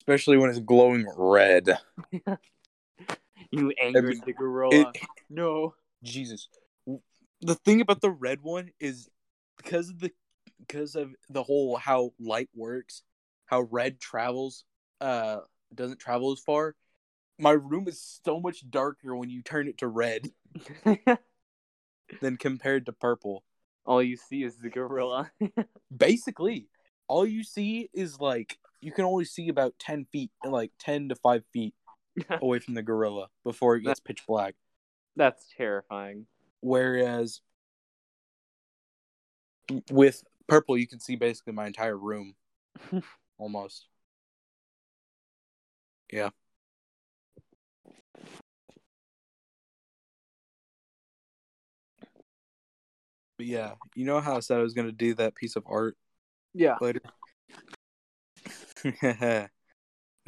[0.00, 1.78] Especially when it's glowing red.
[3.50, 4.92] You angered the gorilla.
[4.94, 5.74] It, no.
[6.02, 6.48] Jesus.
[7.40, 9.08] The thing about the red one is
[9.56, 10.12] because of the
[10.60, 13.02] because of the whole how light works,
[13.46, 14.64] how red travels
[15.00, 15.38] uh
[15.74, 16.74] doesn't travel as far.
[17.38, 20.30] My room is so much darker when you turn it to red
[22.20, 23.44] than compared to purple.
[23.88, 25.32] All you see is the gorilla.
[25.96, 26.68] Basically,
[27.08, 31.14] all you see is like you can only see about 10 feet, like 10 to
[31.14, 31.74] 5 feet
[32.42, 34.54] away from the gorilla before it gets pitch black.
[35.16, 36.26] That's terrifying.
[36.60, 37.40] Whereas
[39.90, 42.34] with purple, you can see basically my entire room
[43.38, 43.86] almost.
[46.12, 46.28] Yeah.
[53.38, 55.62] But yeah, you know how I said I was going to do that piece of
[55.66, 55.96] art
[56.52, 56.76] Yeah.
[56.80, 57.00] later?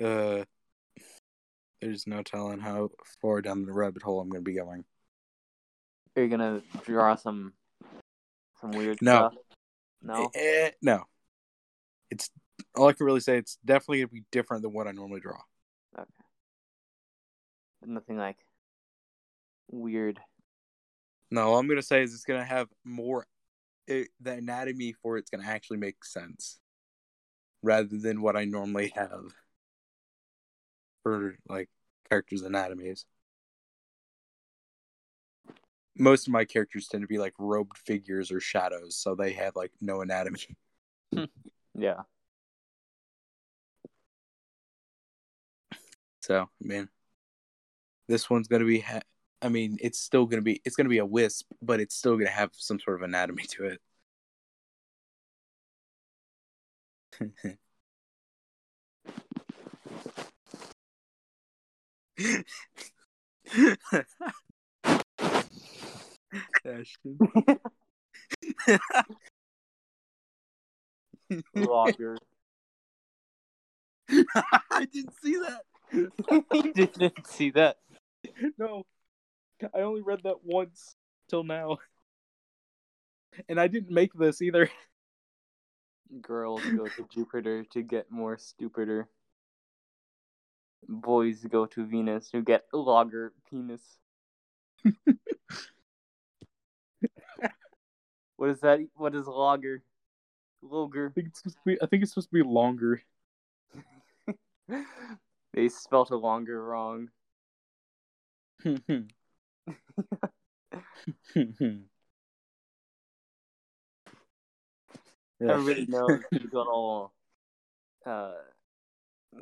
[0.03, 0.45] uh,
[1.81, 2.91] there's no telling how
[3.21, 4.85] far down the rabbit hole I'm going to be going.
[6.17, 7.53] Are you gonna draw some
[8.61, 9.17] some weird No.
[9.17, 9.35] stuff?
[10.03, 10.31] No.
[10.35, 11.05] Eh, no.
[12.11, 12.31] It's
[12.75, 13.39] all I can really say.
[13.39, 15.39] It's definitely gonna be different than what I normally draw.
[15.97, 16.09] Okay.
[17.87, 18.39] Nothing like
[19.71, 20.21] weird.
[21.31, 23.27] No, all I'm gonna say is it's gonna have more.
[23.87, 26.59] It, the anatomy for it's gonna actually make sense,
[27.63, 29.35] rather than what I normally have
[31.03, 31.69] for like
[32.09, 33.05] characters' anatomies.
[35.97, 39.57] Most of my characters tend to be like robed figures or shadows, so they have
[39.57, 40.57] like no anatomy.
[41.75, 42.03] Yeah.
[46.21, 46.89] So, I mean,
[48.09, 48.81] this one's gonna be.
[48.81, 49.01] Ha-
[49.43, 50.61] I mean, it's still gonna be.
[50.65, 53.65] It's gonna be a wisp, but it's still gonna have some sort of anatomy to
[53.65, 53.81] it.
[66.65, 67.19] Ashton.
[71.55, 72.19] Logger.
[74.71, 75.63] I didn't see that.
[75.93, 77.77] you didn't see that.
[78.59, 78.85] No,
[79.75, 80.97] I only read that once
[81.29, 81.79] till now,
[83.49, 84.71] and I didn't make this either.
[86.23, 89.09] Girls go to Jupiter to get more stupider.
[90.89, 93.99] Boys go to Venus to get longer penis.
[98.37, 98.81] what is that?
[98.97, 99.85] What is logger?
[100.65, 101.79] I think it's supposed to be.
[101.81, 103.03] I think it's supposed to be longer.
[105.55, 107.11] they spelt a longer wrong.
[108.65, 109.01] Hmm, hmm.
[115.41, 117.13] Everybody knows the little
[118.05, 118.33] uh,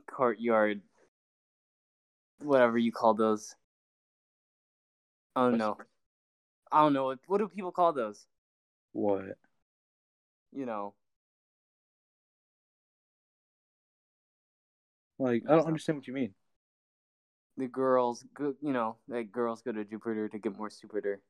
[0.06, 0.80] courtyard,
[2.42, 3.54] whatever you call those.
[5.34, 5.76] Oh know.
[6.70, 7.06] I don't know.
[7.06, 8.26] What, what do people call those?
[8.92, 9.36] What?
[10.52, 10.94] You know,
[15.18, 16.34] Like I don't understand what you mean.
[17.58, 18.54] The girls go.
[18.62, 21.20] You know, like girls go to Jupiter to get more stupider.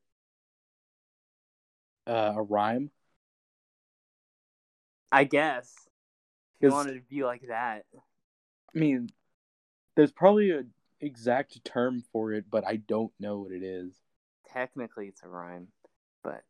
[2.07, 2.91] uh, a rhyme?
[5.12, 5.74] I guess.
[6.61, 7.87] If you wanted to be like that.
[8.74, 9.11] I mean,
[9.97, 13.95] there's probably an exact term for it, but I don't know what it is.
[14.53, 15.68] Technically, it's a rhyme,
[16.24, 16.45] but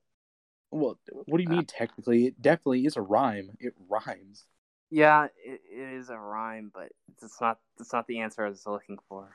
[0.71, 2.27] Well, what do you mean technically?
[2.27, 3.57] It definitely is a rhyme.
[3.61, 4.47] It rhymes.
[4.91, 6.91] yeah, it, it is a rhyme, but
[7.23, 7.59] it's not.
[7.81, 9.31] It's not the answer I was looking for.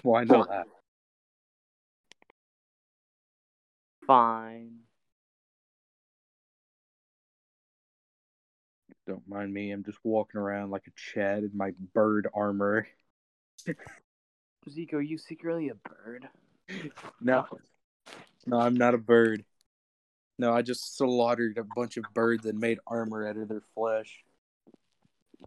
[0.04, 0.48] Well, not?
[0.48, 0.66] that.
[4.06, 4.78] Fine.
[9.06, 9.72] Don't mind me.
[9.72, 12.86] I'm just walking around like a Chad in my bird armor.
[14.70, 16.28] Zeke, are you secretly a bird?
[17.20, 17.46] No.
[18.46, 19.44] No, I'm not a bird.
[20.38, 24.24] No, I just slaughtered a bunch of birds and made armor out of their flesh.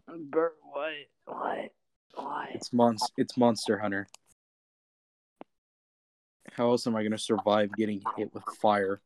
[0.06, 0.52] Bird?
[0.62, 0.92] What?
[1.24, 1.72] What?
[2.14, 2.48] What?
[2.54, 4.06] It's monst- it's Monster Hunter.
[6.54, 9.00] How else am I gonna survive getting hit with fire?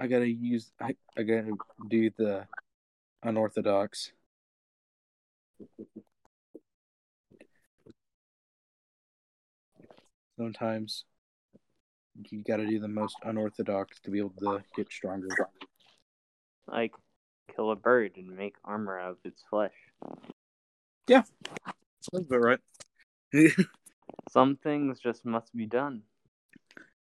[0.00, 1.52] I gotta use I, I gotta
[1.88, 2.46] do the
[3.22, 4.12] unorthodox.
[10.38, 11.04] Sometimes
[12.30, 15.28] you gotta do the most unorthodox to be able to get stronger.
[16.66, 16.92] Like,
[17.54, 19.74] kill a bird and make armor out of its flesh.
[21.06, 22.60] That's about right.
[24.30, 26.02] Some things just must be done.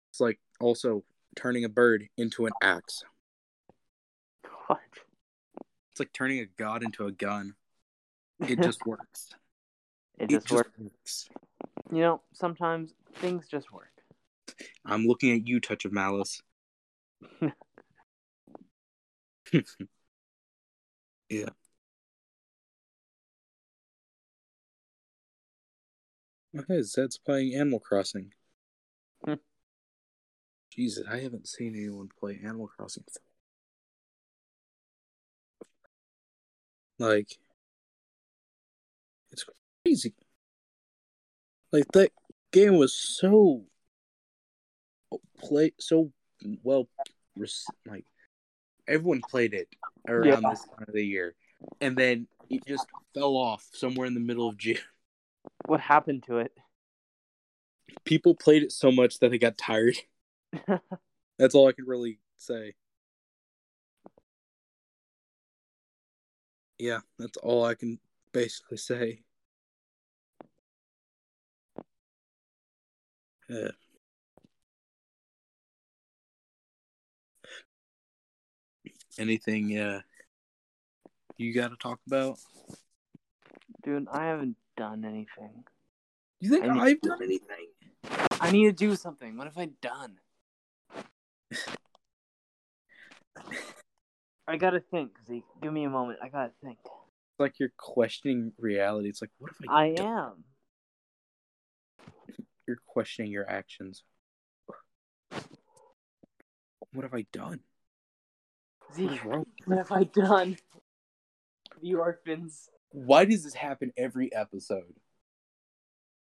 [0.09, 1.03] It's like also
[1.35, 3.03] turning a bird into an axe.
[4.67, 4.79] What?
[5.91, 7.55] It's like turning a god into a gun.
[8.47, 9.29] It just works.
[10.17, 10.69] It just works.
[10.77, 11.29] works.
[11.91, 13.91] You know, sometimes things just work.
[14.85, 16.41] I'm looking at you, Touch of Malice.
[21.29, 21.49] yeah.
[26.57, 28.31] Okay, Zed's playing Animal Crossing.
[29.23, 29.33] Hmm.
[30.71, 33.03] Jesus, I haven't seen anyone play Animal Crossing.
[36.97, 37.37] Like,
[39.31, 39.45] it's
[39.83, 40.13] crazy.
[41.71, 42.11] Like that
[42.51, 43.65] game was so
[45.39, 46.11] play so
[46.63, 46.87] well,
[47.85, 48.05] like
[48.87, 49.67] everyone played it
[50.07, 50.49] around Yeah.
[50.51, 51.35] this time of the year,
[51.81, 54.77] and then it just fell off somewhere in the middle of June.
[55.67, 56.51] What happened to it?
[58.03, 59.97] People played it so much that they got tired.
[61.39, 62.75] That's all I can really say.
[66.77, 67.99] Yeah, that's all I can
[68.33, 69.21] basically say.
[73.47, 73.71] Yeah.
[79.17, 80.01] Anything uh
[81.37, 82.37] you got to talk about?
[83.83, 85.63] Dude, I haven't done anything.
[86.39, 87.67] You think I've done anything?
[88.39, 89.37] I need to do something.
[89.37, 90.17] What have I done?
[94.47, 95.43] I gotta think, Zeke.
[95.61, 96.19] Give me a moment.
[96.21, 96.77] I gotta think.
[96.83, 99.09] It's like you're questioning reality.
[99.09, 100.07] It's like, what have I, I done?
[100.07, 100.43] am.
[102.67, 104.03] You're questioning your actions.
[106.93, 107.59] What have I done?
[108.95, 109.23] Zeke,
[109.65, 110.57] what have I done?
[111.81, 112.69] The orphans.
[112.95, 114.95] Why does this happen every episode?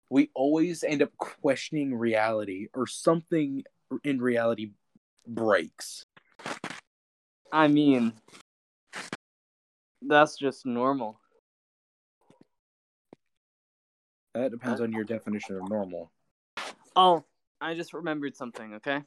[0.09, 3.65] We always end up questioning reality, or something
[4.05, 4.71] in reality
[5.27, 6.05] breaks.
[7.51, 8.13] I mean,
[10.01, 11.19] that's just normal.
[14.33, 16.13] That depends on your definition of normal.
[16.95, 17.25] Oh,
[17.59, 19.01] I just remembered something, okay?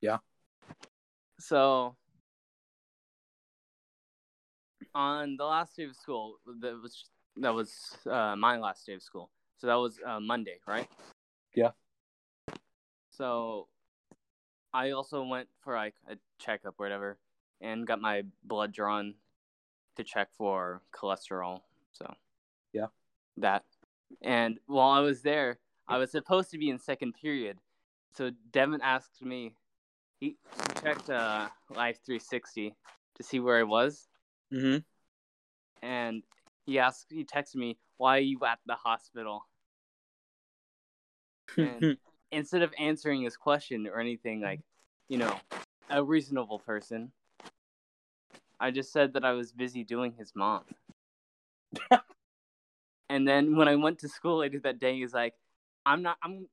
[0.00, 0.18] Yeah.
[1.40, 1.96] So,
[4.96, 7.04] on the last day of school, that was
[7.36, 9.30] that was uh, my last day of school.
[9.58, 10.88] So that was uh, Monday, right?
[11.54, 11.70] Yeah.
[13.10, 13.68] So,
[14.72, 17.18] I also went for like a checkup, or whatever,
[17.60, 19.14] and got my blood drawn
[19.96, 21.60] to check for cholesterol.
[21.92, 22.12] So.
[22.72, 22.86] Yeah.
[23.36, 23.64] That,
[24.22, 27.58] and while I was there, I was supposed to be in second period.
[28.14, 29.54] So Devin asked me,
[30.20, 30.36] he
[30.82, 32.74] checked uh, Life 360
[33.16, 34.08] to see where I was,
[34.52, 34.78] Mm-hmm.
[35.82, 36.22] and
[36.66, 39.46] he asked, he texted me, "Why are you at the hospital?"
[41.58, 41.96] And-
[42.32, 44.60] Instead of answering his question or anything like,
[45.08, 45.38] you know,
[45.88, 47.12] a reasonable person,
[48.58, 50.64] I just said that I was busy doing his mom.
[53.08, 55.34] and then when I went to school later that day, he's like,
[55.86, 56.18] "I'm not.
[56.20, 56.48] I'm.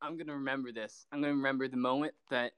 [0.00, 1.06] I'm gonna remember this.
[1.12, 2.52] I'm gonna remember the moment that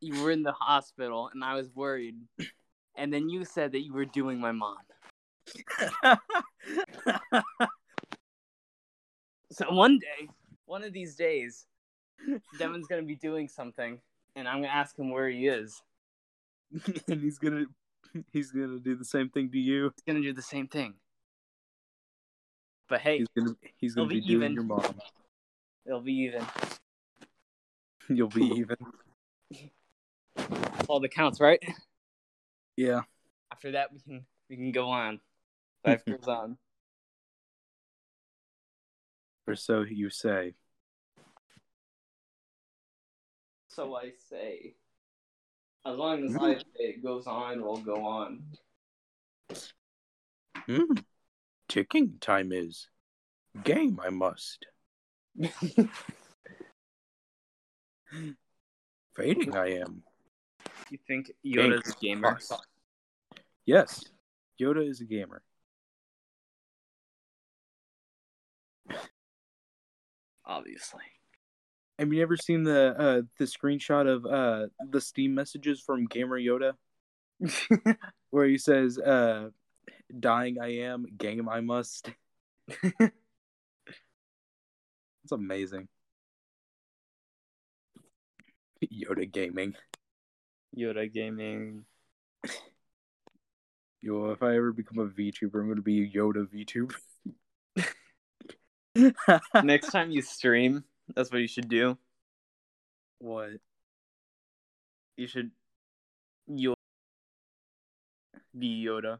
[0.00, 2.16] you were in the hospital and I was worried,
[2.96, 4.76] and then you said that you were doing my mom.
[9.52, 10.28] So one day,
[10.64, 11.66] one of these days,
[12.58, 14.00] Devin's gonna be doing something,
[14.34, 15.82] and I'm gonna ask him where he is.
[17.08, 17.66] and he's gonna
[18.32, 19.92] he's gonna do the same thing to you.
[19.94, 20.94] He's gonna do the same thing.
[22.88, 24.54] But hey, He's gonna he's gonna be, be doing even.
[24.54, 24.94] your mom.
[25.86, 26.46] it'll be even.
[28.08, 28.76] You'll be even.
[30.88, 31.62] All the counts, right?
[32.76, 33.02] Yeah.
[33.50, 35.20] After that, we can we can go on.
[35.84, 36.56] Life goes on.
[39.46, 40.54] Or so you say.
[43.68, 44.74] So I say,
[45.84, 48.42] as long as I say it goes on, it'll go on.
[50.66, 50.92] Hmm.
[51.68, 52.88] Ticking time is.
[53.64, 54.66] Game I must.
[59.16, 60.02] Fading I am.
[60.92, 62.38] You think Yoda's a gamer?
[63.64, 64.04] Yes.
[64.60, 65.42] Yoda is a gamer.
[70.44, 71.00] Obviously.
[71.98, 76.38] Have you ever seen the uh the screenshot of uh the Steam messages from Gamer
[76.38, 76.74] Yoda
[78.30, 79.48] where he says uh
[80.20, 82.10] dying I am, game I must.
[85.24, 85.88] It's amazing.
[88.92, 89.74] Yoda gaming.
[90.76, 91.84] Yoda gaming.
[94.00, 96.94] Yo, if I ever become a VTuber, I'm gonna be a Yoda VTuber.
[99.64, 101.96] Next time you stream, that's what you should do.
[103.18, 103.50] what?
[105.16, 105.50] You should
[106.50, 106.74] Yoda
[108.58, 109.18] be Yoda.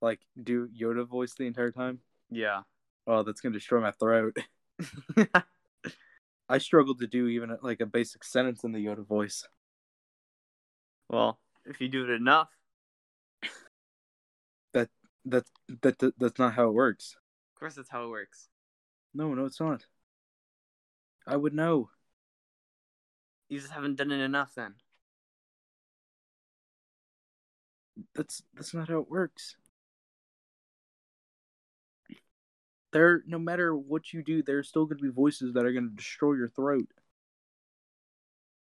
[0.00, 2.00] Like do Yoda voice the entire time?
[2.30, 2.62] Yeah.
[3.06, 4.36] Oh, that's gonna destroy my throat.
[6.48, 9.46] I struggled to do even like a basic sentence in the Yoda voice.
[11.08, 12.48] Well, if you do it enough,
[14.72, 14.88] That
[15.24, 15.44] that,
[15.82, 17.16] that that's not how it works.
[17.54, 18.48] of course that's how it works.
[19.14, 19.86] No, no, it's not.
[21.26, 21.90] I would know.
[23.48, 24.74] You just haven't done it enough then.
[28.14, 29.56] That's that's not how it works.
[32.92, 36.34] There, no matter what you do, there's still gonna be voices that are gonna destroy
[36.34, 36.88] your throat.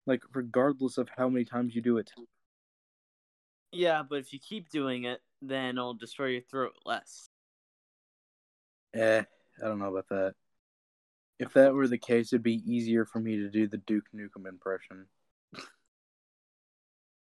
[0.07, 2.11] Like regardless of how many times you do it.
[3.75, 7.29] Yeah, but if you keep doing it, then it'll destroy your throat less.
[8.95, 9.23] Eh,
[9.63, 10.35] I don't know about that.
[11.39, 14.47] If that were the case, it'd be easier for me to do the Duke Nukem
[14.49, 15.07] impression.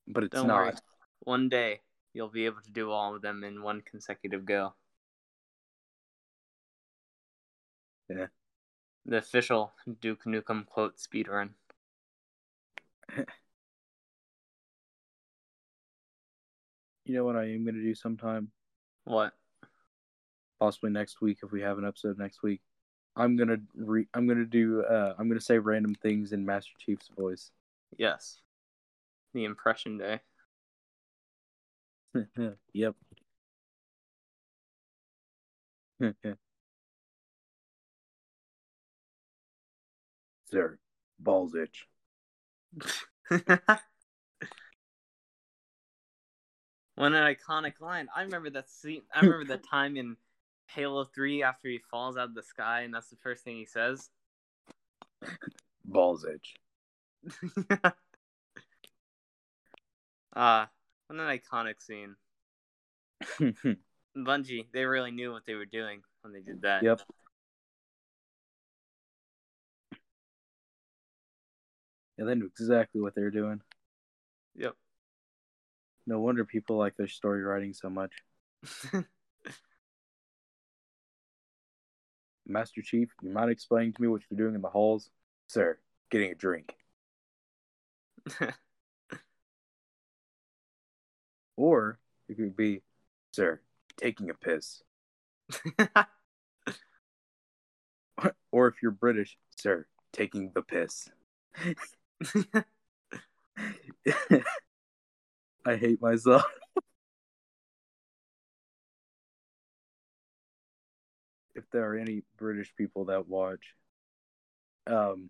[0.07, 0.57] But it's Don't not.
[0.57, 0.73] worry.
[1.19, 1.81] One day
[2.13, 4.73] you'll be able to do all of them in one consecutive go.
[8.09, 8.27] Yeah.
[9.05, 11.49] The official Duke Nukem quote speedrun.
[17.07, 18.51] You know what I am gonna do sometime?
[19.05, 19.31] What?
[20.59, 22.59] Possibly next week if we have an episode next week.
[23.15, 27.07] I'm gonna re- I'm gonna do uh I'm gonna say random things in Master Chief's
[27.17, 27.51] voice.
[27.97, 28.41] Yes.
[29.33, 30.19] The impression day.
[32.73, 32.95] yep.
[40.51, 40.77] Sir,
[41.19, 41.87] balls itch.
[46.97, 48.07] What an iconic line.
[48.15, 49.03] I remember that scene.
[49.13, 50.17] I remember the time in
[50.65, 53.65] Halo 3 after he falls out of the sky and that's the first thing he
[53.65, 54.09] says.
[55.85, 56.55] Balls edge.
[60.35, 60.71] Ah,
[61.07, 62.15] what an iconic scene.
[64.17, 66.81] Bungie, they really knew what they were doing when they did that.
[66.81, 67.01] Yep.
[72.17, 73.61] Yeah, they knew exactly what they were doing.
[76.07, 78.11] No wonder people like their story writing so much.
[82.47, 85.11] Master Chief, you mind explaining to me what you're doing in the halls?
[85.47, 85.77] Sir,
[86.09, 86.75] getting a drink.
[91.57, 91.99] Or
[92.29, 92.83] it could be,
[93.31, 93.61] Sir,
[93.97, 94.81] taking a piss.
[98.51, 101.09] Or if you're British, Sir, taking the piss.
[105.67, 106.45] I hate myself.
[111.55, 113.75] if there are any British people that watch,
[114.87, 115.29] um,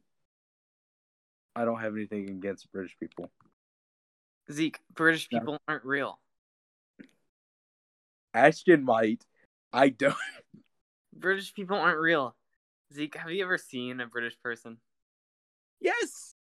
[1.56, 3.32] I don't have anything against British people.
[4.52, 5.40] Zeke, British No.
[5.40, 6.20] people aren't real.
[8.36, 9.26] Ashton might.
[9.74, 10.16] I don't.
[11.14, 12.36] British people aren't real.
[12.94, 14.78] Zeke, have you ever seen a British person
[15.82, 16.36] Yes,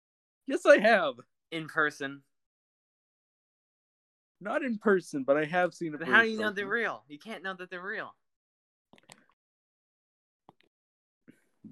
[0.46, 1.16] yes, I have.
[1.52, 2.22] in person?
[4.40, 5.98] Not in person, but I have seen a.
[5.98, 7.04] Then how do you know they're real?
[7.08, 8.14] You can't know that they're real.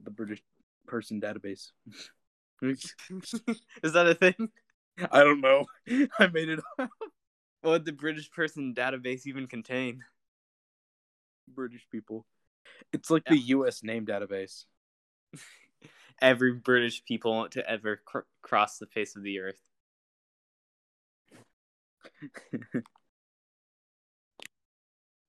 [0.04, 0.42] The British,
[0.86, 1.72] person database.
[2.62, 4.50] Is that a thing?
[5.12, 5.66] I don't know.
[6.20, 6.90] I made it up.
[7.62, 10.04] What would the British person database even contain?
[11.48, 12.26] British people.
[12.94, 13.84] It's like the U.S.
[13.84, 14.66] name database.
[16.22, 19.62] Every British people to ever cr- cross the face of the earth.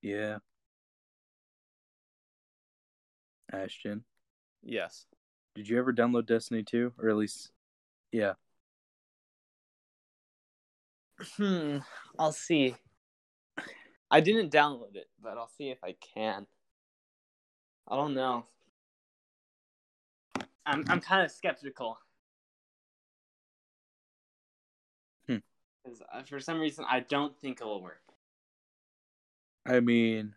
[0.02, 0.38] yeah.
[3.52, 4.04] Ashton,
[4.62, 5.06] Yes.
[5.54, 6.94] did you ever download Destiny 2?
[6.98, 7.50] Or at least,
[8.12, 8.34] yeah.
[11.36, 11.78] Hmm.
[12.18, 12.74] I'll see.
[14.10, 16.46] I didn't download it, but I'll see if I can.
[17.88, 18.46] I don't know.
[20.66, 21.98] I'm I'm kind of skeptical.
[25.86, 25.90] Hmm.
[25.90, 28.02] 'Cause, uh, for some reason, I don't think it'll work.
[29.66, 30.34] I mean,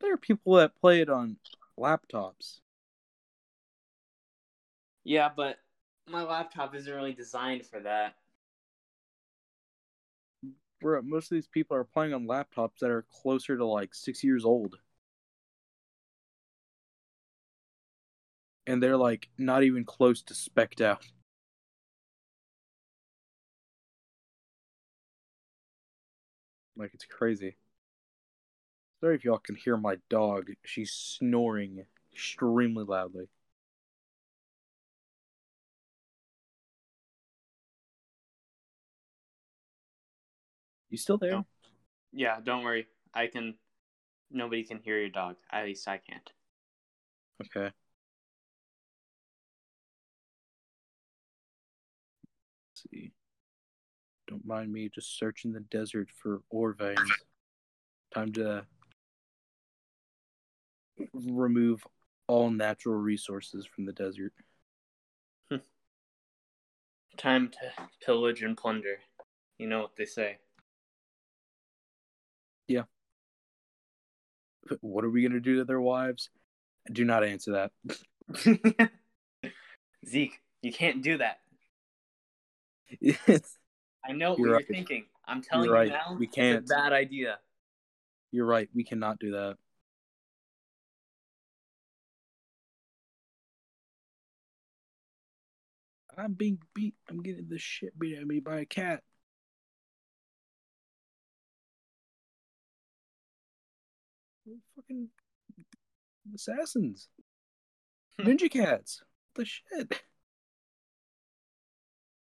[0.00, 1.38] there are people that play it on
[1.78, 2.60] laptops.
[5.04, 5.58] Yeah, but
[6.08, 8.16] my laptop isn't really designed for that.
[10.80, 14.22] Bro, most of these people are playing on laptops that are closer to like six
[14.24, 14.78] years old.
[18.66, 21.06] And they're like not even close to specked out.
[26.76, 27.56] Like it's crazy.
[29.00, 30.50] Sorry if y'all can hear my dog.
[30.64, 33.28] She's snoring extremely loudly.
[40.90, 41.30] You still there?
[41.30, 41.46] No.
[42.12, 42.88] Yeah, don't worry.
[43.14, 43.54] I can.
[44.30, 45.36] Nobody can hear your dog.
[45.50, 46.30] At least I can't.
[47.44, 47.72] Okay.
[54.30, 57.00] Don't mind me just searching the desert for ore veins.
[58.14, 58.64] Time to
[61.12, 61.84] remove
[62.28, 64.32] all natural resources from the desert.
[67.16, 67.72] Time to
[68.06, 69.00] pillage and plunder.
[69.58, 70.38] You know what they say.
[74.68, 76.30] But What are we going to do to their wives?
[76.92, 77.70] Do not answer
[78.32, 78.90] that.
[80.06, 81.40] Zeke, you can't do that.
[84.04, 85.04] I know what You're you're, thinking.
[85.26, 85.88] I'm telling You're right.
[85.88, 86.16] now.
[86.18, 86.64] We It's can't.
[86.64, 87.38] a bad idea.
[88.32, 88.68] You're right.
[88.74, 89.56] We cannot do that.
[96.16, 96.94] I'm being beat.
[97.08, 99.02] I'm getting the shit beat of me by a cat.
[104.76, 105.08] Fucking
[106.34, 107.08] assassins.
[108.20, 109.02] Ninja cats.
[109.34, 110.02] What the shit?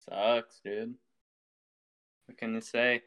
[0.08, 0.94] Sucks, dude.
[2.30, 3.02] What can you say?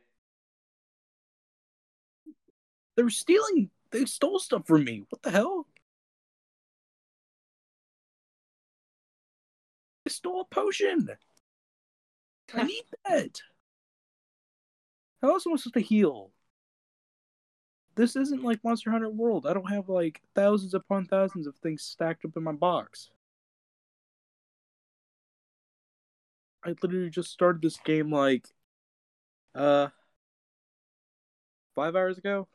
[2.98, 3.70] They were stealing.
[3.90, 5.06] They stole stuff from me.
[5.08, 5.66] What the hell?
[10.04, 11.08] They stole a potion.
[12.54, 13.42] I need that.
[15.22, 16.32] How else am I supposed to heal?
[17.96, 19.48] This isn't like Monster Hunter World.
[19.48, 23.10] I don't have like thousands upon thousands of things stacked up in my box.
[26.66, 28.50] I literally just started this game like
[29.56, 29.88] uh
[31.76, 32.48] five hours ago.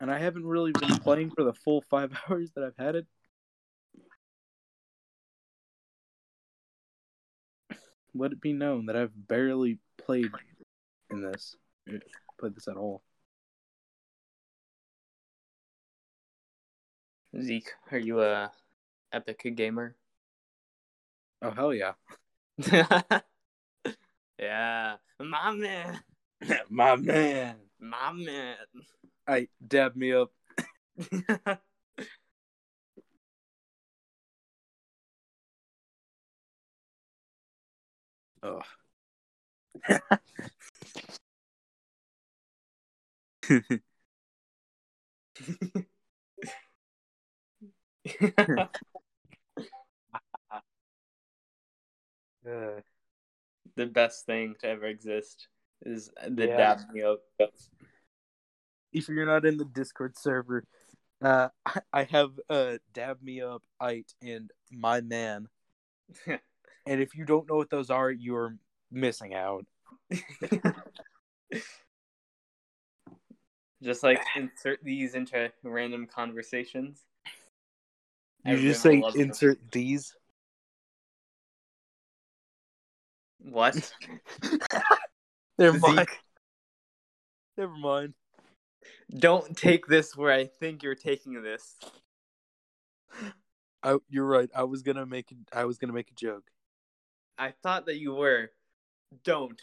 [0.00, 3.06] And I haven't really been playing for the full five hours that I've had it.
[8.14, 10.32] Let it be known that I've barely played
[11.10, 11.56] in this.
[12.38, 13.02] Played this at all.
[17.40, 18.52] Zeke, are you a
[19.12, 19.96] epic gamer?
[21.40, 21.92] Oh hell yeah.
[24.42, 26.00] yeah, my man,
[26.70, 27.56] My man.
[27.80, 28.56] my man.
[29.26, 30.32] I dab me up.
[38.42, 38.64] Ugh.
[52.46, 52.80] Uh,
[53.82, 55.48] the best thing to ever exist
[55.84, 56.56] is the Yeah.
[56.56, 57.20] dab me up.
[58.92, 60.64] if you're not in the Discord server,
[61.20, 65.48] uh, I, I have uh, dab me up, it, and my man.
[66.84, 68.56] And if you don't know what those are, you're
[68.90, 69.64] missing out.
[73.80, 77.04] Just like insert these into random conversations.
[78.44, 79.12] You Everyone just say them.
[79.14, 80.16] insert these.
[83.42, 83.92] What?
[85.58, 86.08] Never mind.
[87.56, 88.14] Never mind.
[89.18, 91.76] don't take this where I think you're taking this.
[93.82, 94.48] I, you're right.
[94.54, 96.44] I was gonna make I was gonna make a joke.
[97.36, 98.50] I thought that you were.
[99.24, 99.60] Don't.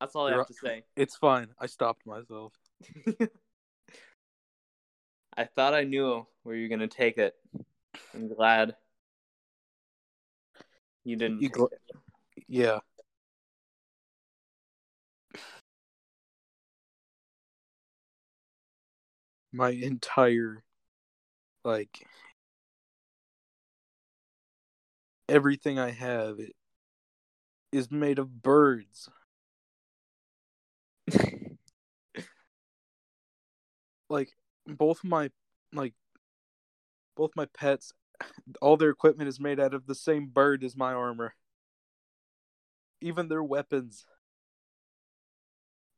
[0.00, 0.82] That's all I You're have to say.
[0.96, 1.48] It's fine.
[1.58, 2.52] I stopped myself.
[5.36, 7.34] I thought I knew where you're gonna take it.
[8.14, 8.74] I'm glad
[11.04, 11.42] you didn't.
[11.42, 11.68] You gl-.
[12.50, 12.80] Yeah.
[19.52, 20.64] My entire
[21.64, 22.06] like
[25.28, 26.38] everything I have
[27.72, 29.08] is made of birds.
[34.08, 34.32] Like
[34.66, 35.30] both my
[35.72, 35.94] like
[37.16, 37.92] both my pets
[38.62, 41.34] all their equipment is made out of the same bird as my armor.
[43.00, 44.06] Even their weapons.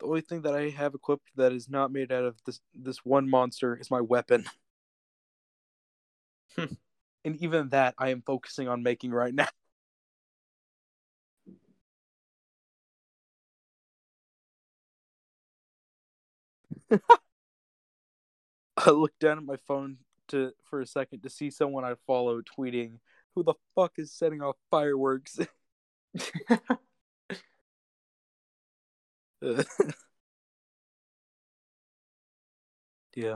[0.00, 3.04] The only thing that I have equipped that is not made out of this this
[3.06, 4.44] one monster is my weapon.
[6.56, 6.64] Hmm.
[7.24, 9.48] and even that I am focusing on making right now.
[18.76, 19.98] I looked down at my phone
[20.28, 22.98] to for a second to see someone I follow tweeting,
[23.34, 25.38] "Who the fuck is setting off fireworks?"
[33.16, 33.34] yeah,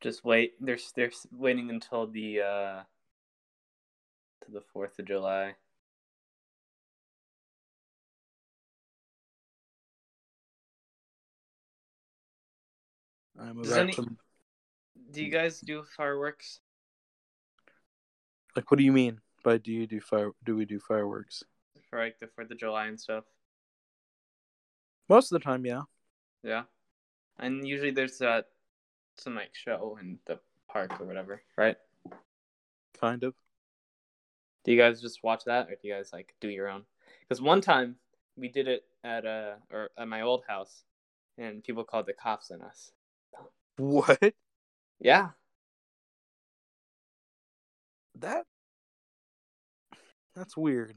[0.00, 0.54] Just wait.
[0.60, 2.82] They're they're waiting until the uh
[4.44, 5.54] to the Fourth of July.
[13.38, 14.16] I'm Does about any- to.
[15.12, 16.60] Do you guys do fireworks?
[18.54, 20.30] Like, what do you mean by do you do fire?
[20.44, 21.42] Do we do fireworks?
[21.88, 23.24] for like the Fourth of July and stuff.
[25.10, 25.82] Most of the time, yeah.
[26.44, 26.62] Yeah,
[27.40, 28.46] and usually there's that
[29.18, 30.38] some like show in the
[30.68, 31.76] park or whatever, right?
[33.00, 33.34] Kind of.
[34.64, 36.84] Do you guys just watch that, or do you guys like do your own?
[37.28, 37.96] Because one time
[38.36, 40.84] we did it at uh or at my old house,
[41.36, 42.92] and people called the cops on us.
[43.78, 44.34] What?
[45.00, 45.30] Yeah,
[48.20, 48.44] That.
[50.36, 50.94] That's weird.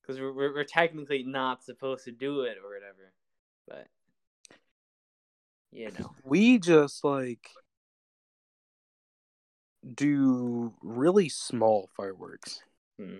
[0.00, 3.12] because we're, we're we're technically not supposed to do it or whatever,
[3.68, 3.86] but
[5.70, 7.48] you know, We just like
[9.94, 12.62] do really small fireworks.
[12.98, 13.18] Hmm.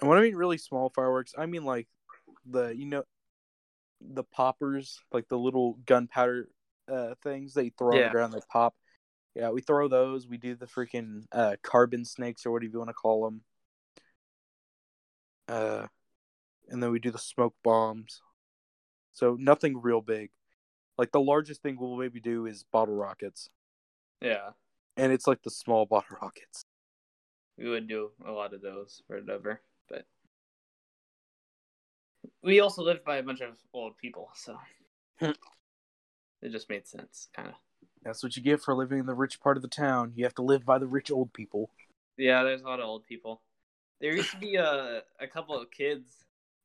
[0.00, 1.88] And when I mean really small fireworks, I mean like
[2.44, 3.04] the you know
[4.00, 6.48] the poppers, like the little gunpowder
[6.88, 8.74] uh things they you throw on the ground they pop.
[9.34, 10.26] Yeah, we throw those.
[10.26, 13.40] We do the freaking uh carbon snakes or whatever you want to call them.
[15.48, 15.86] Uh
[16.68, 18.22] and then we do the smoke bombs.
[19.16, 20.28] So nothing real big.
[20.98, 23.48] Like the largest thing we'll maybe do is bottle rockets.
[24.20, 24.50] yeah,
[24.98, 26.66] And it's like the small bottle rockets.
[27.56, 30.04] we would do a lot of those or whatever, but
[32.42, 34.58] we also lived by a bunch of old people, so
[35.20, 35.36] it
[36.50, 37.54] just made sense, kind of.
[38.02, 40.12] That's what you get for living in the rich part of the town.
[40.14, 41.70] You have to live by the rich old people.
[42.18, 43.40] Yeah, there's a lot of old people.
[43.98, 46.06] There used to be a a couple of kids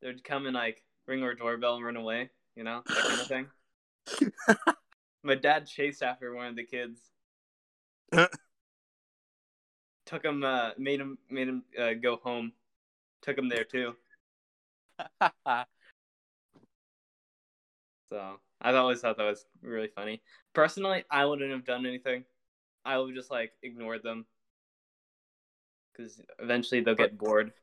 [0.01, 3.21] that would come and like ring our doorbell and run away, you know, that kind
[3.21, 3.47] of thing.
[5.23, 6.99] My dad chased after one of the kids.
[10.05, 12.51] Took him, uh, made him, made him uh, go home.
[13.21, 13.95] Took him there too.
[18.11, 20.21] So I always thought that was really funny.
[20.53, 22.25] Personally, I wouldn't have done anything.
[22.83, 24.25] I would just like ignore them
[25.93, 27.53] because eventually they'll get bored.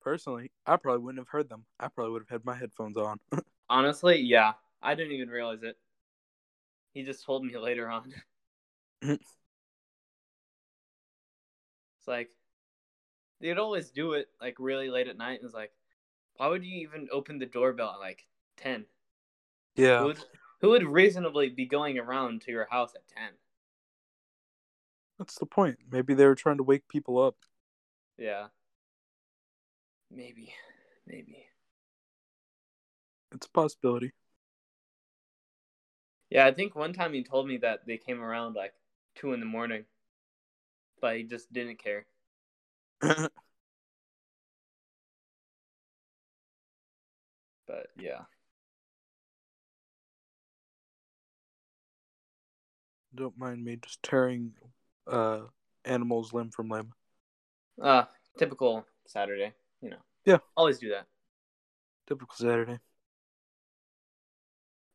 [0.00, 1.66] Personally, I probably wouldn't have heard them.
[1.78, 3.20] I probably would have had my headphones on.
[3.70, 5.78] Honestly, yeah, I didn't even realize it.
[6.92, 8.12] He just told me later on.
[11.98, 12.30] It's like
[13.42, 15.40] they'd always do it like really late at night.
[15.40, 15.72] And it's like,
[16.36, 18.86] why would you even open the doorbell at like ten?
[19.76, 20.02] Who yeah.
[20.02, 20.18] would,
[20.62, 23.32] who would reasonably be going around to your house at ten?
[25.18, 25.76] That's the point.
[25.92, 27.36] Maybe they were trying to wake people up.
[28.16, 28.46] Yeah.
[30.10, 30.54] Maybe.
[31.06, 31.49] Maybe.
[33.32, 34.12] It's a possibility.
[36.30, 38.72] Yeah, I think one time he told me that they came around like
[39.14, 39.84] two in the morning,
[41.00, 42.06] but he just didn't care.
[47.66, 48.26] But yeah,
[53.14, 54.54] Don't mind me just tearing
[55.06, 55.42] uh
[55.84, 56.92] animals limb from limb.
[57.82, 58.04] uh,
[58.38, 60.02] typical Saturday, you know.
[60.24, 60.38] Yeah.
[60.56, 61.06] always do that.
[62.06, 62.78] Typical Saturday.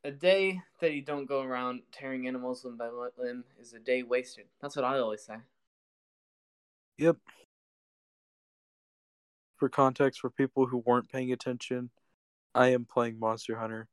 [0.06, 2.88] A day that you don't go around tearing animals limb by
[3.18, 4.44] limb is a day wasted.
[4.62, 5.34] That's what I always say.
[6.98, 7.16] Yep.
[9.56, 11.90] For context, for people who weren't paying attention,
[12.54, 13.88] I am playing Monster Hunter.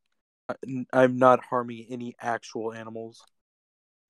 [0.93, 3.24] I'm not harming any actual animals.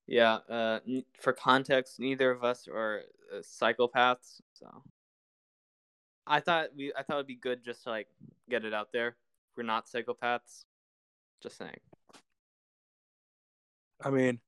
[0.06, 0.39] Yeah.
[0.49, 0.80] Uh,
[1.22, 4.84] for context, neither of us are uh, psychopaths, so
[6.28, 8.08] I thought we I thought it'd be good just to like
[8.49, 9.16] get it out there.
[9.56, 10.66] We're not psychopaths.
[11.44, 11.80] Just saying.
[14.02, 14.39] I mean,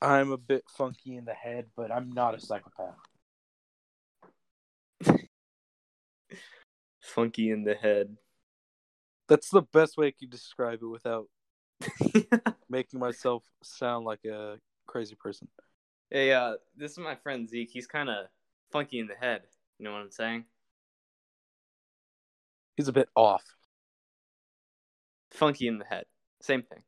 [0.00, 2.98] I'm a bit funky in the head, but I'm not a psychopath.
[7.00, 8.14] Funky in the head.
[9.26, 11.28] That's the best way I could describe it without
[12.68, 15.48] making myself sound like a crazy person.
[16.10, 17.70] hey, uh, this is my friend Zeke.
[17.70, 18.26] He's kind of
[18.70, 19.42] funky in the head.
[19.78, 20.44] You know what I'm saying?
[22.76, 23.44] He's a bit off.
[25.32, 26.04] Funky in the head.
[26.40, 26.82] Same thing.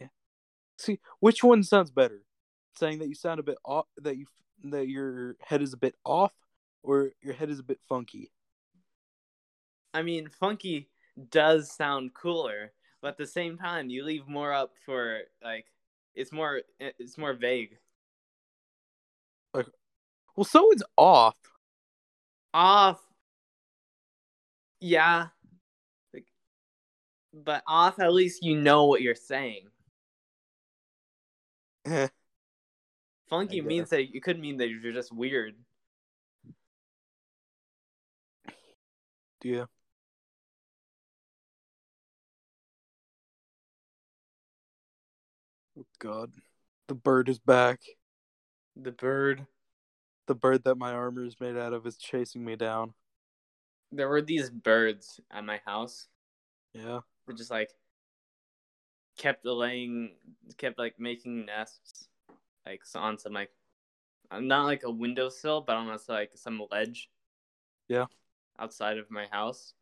[0.00, 0.08] Yeah.
[0.76, 2.22] See, which one sounds better?
[2.76, 4.26] Saying that you sound a bit off, that you
[4.64, 6.32] that your head is a bit off,
[6.82, 8.30] or your head is a bit funky.
[9.94, 10.88] I mean, funky
[11.30, 15.66] does sound cooler, but at the same time, you leave more up for like
[16.14, 17.78] it's more it's more vague.
[19.54, 19.66] Like,
[20.36, 21.36] well, so is off.
[22.54, 23.00] Off,
[24.80, 25.28] yeah,
[27.44, 29.68] but off at least you know what you're saying.
[33.28, 35.54] Funky means that it could mean that you're just weird.
[39.42, 39.66] yeah.
[45.78, 46.32] Oh God,
[46.88, 47.80] the bird is back.
[48.74, 49.46] The bird.
[50.26, 52.94] The bird that my armor is made out of is chasing me down.
[53.92, 56.08] There were these birds at my house
[56.74, 57.00] Yeah.
[57.32, 57.70] Just like
[59.16, 60.12] kept laying,
[60.56, 62.08] kept like making nests,
[62.66, 63.50] like on some like,
[64.30, 67.10] uh, not like a windowsill, but almost like some ledge.
[67.88, 68.06] Yeah.
[68.58, 69.74] Outside of my house,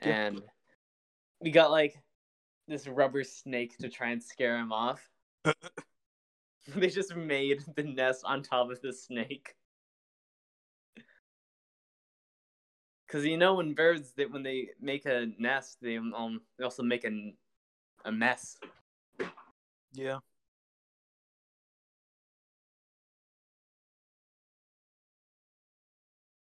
[0.00, 0.26] Yeah.
[0.26, 0.42] and
[1.40, 1.98] we got like
[2.66, 5.08] this rubber snake to try and scare him off.
[6.76, 9.54] they just made the nest on top of the snake.
[13.12, 16.82] Cause you know when birds that when they make a nest they um they also
[16.82, 17.34] make a
[18.06, 18.56] a mess.
[19.92, 20.20] Yeah.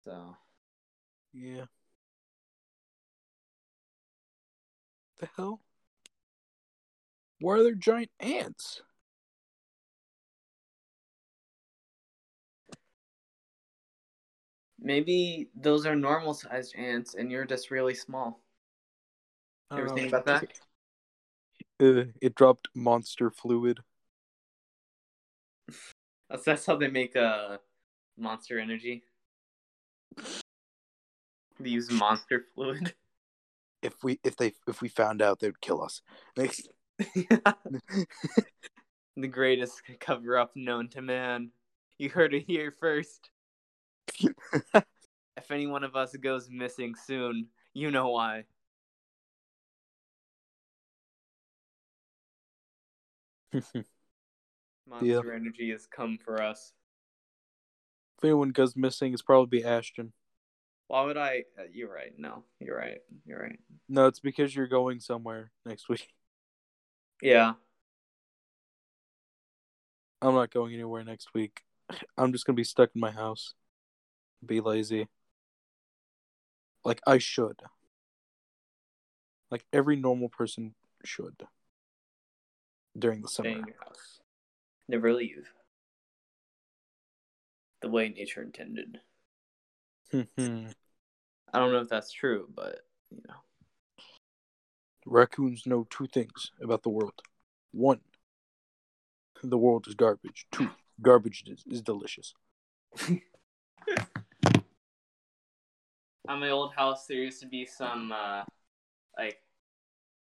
[0.06, 0.38] So
[1.34, 1.66] Yeah.
[5.20, 5.62] The hell?
[7.40, 8.84] Why are there giant ants?
[14.82, 18.42] Maybe those are normal sized ants and you're just really small.
[19.72, 20.60] You ever don't think about that?
[21.80, 23.80] Uh, it dropped monster fluid.
[26.30, 27.58] That's that's how they make uh
[28.18, 29.04] monster energy.
[31.60, 32.94] They use monster fluid.
[33.84, 36.04] If we if they if we found out, they would kill us.
[39.18, 41.52] The greatest cover up known to man.
[41.98, 43.30] You heard it here first.
[45.38, 48.44] If any one of us goes missing soon, you know why.
[54.88, 56.74] Monster energy has come for us.
[58.18, 60.14] if anyone goes missing, it's probably Ashton.
[60.88, 61.46] Why would I?
[61.58, 62.12] Uh, you're right.
[62.18, 63.00] No, you're right.
[63.26, 63.58] You're right.
[63.88, 66.08] No, it's because you're going somewhere next week.
[67.22, 67.54] Yeah.
[70.22, 71.62] I'm not going anywhere next week.
[72.18, 73.54] I'm just gonna be stuck in my house.
[74.46, 75.08] Be lazy.
[76.84, 77.62] Like I should.
[79.50, 80.74] Like every normal person
[81.04, 81.44] should.
[82.98, 83.60] During the Stay summer.
[83.60, 84.20] in your house.
[84.88, 85.52] Never leave.
[87.82, 89.00] The way nature intended.
[90.12, 90.74] Mhm.
[91.54, 92.80] I don't know if that's true, but
[93.10, 93.36] you know.
[95.06, 97.22] Raccoons know two things about the world.
[97.72, 98.02] One,
[99.44, 100.46] the world is garbage.
[100.52, 100.70] Two,
[101.02, 102.34] garbage is, is delicious.
[106.28, 108.44] At my old house, there used to be some, uh,
[109.18, 109.38] like,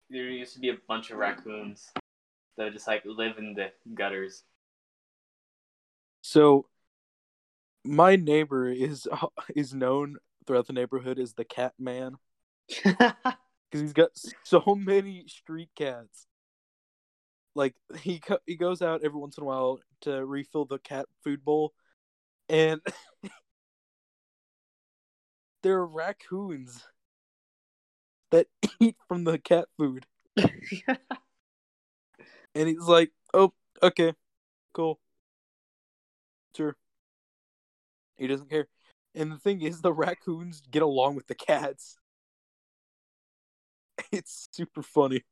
[0.10, 1.92] there used to be a bunch of raccoons
[2.58, 4.44] that would just like live in the gutters.
[6.22, 6.68] So,
[7.84, 9.08] my neighbor is
[9.56, 12.16] is known throughout the neighborhood as the cat man
[12.84, 13.36] because
[13.72, 14.10] he's got
[14.44, 16.28] so many street cats.
[17.56, 21.08] Like he co- he goes out every once in a while to refill the cat
[21.24, 21.74] food bowl,
[22.50, 22.82] and
[25.62, 26.84] there are raccoons
[28.32, 28.48] that
[28.80, 30.06] eat from the cat food.
[32.56, 34.14] And he's like, "Oh, okay,
[34.74, 35.00] cool,
[36.56, 36.76] sure."
[38.18, 38.68] He doesn't care.
[39.16, 41.98] And the thing is, the raccoons get along with the cats.
[44.12, 45.24] It's super funny.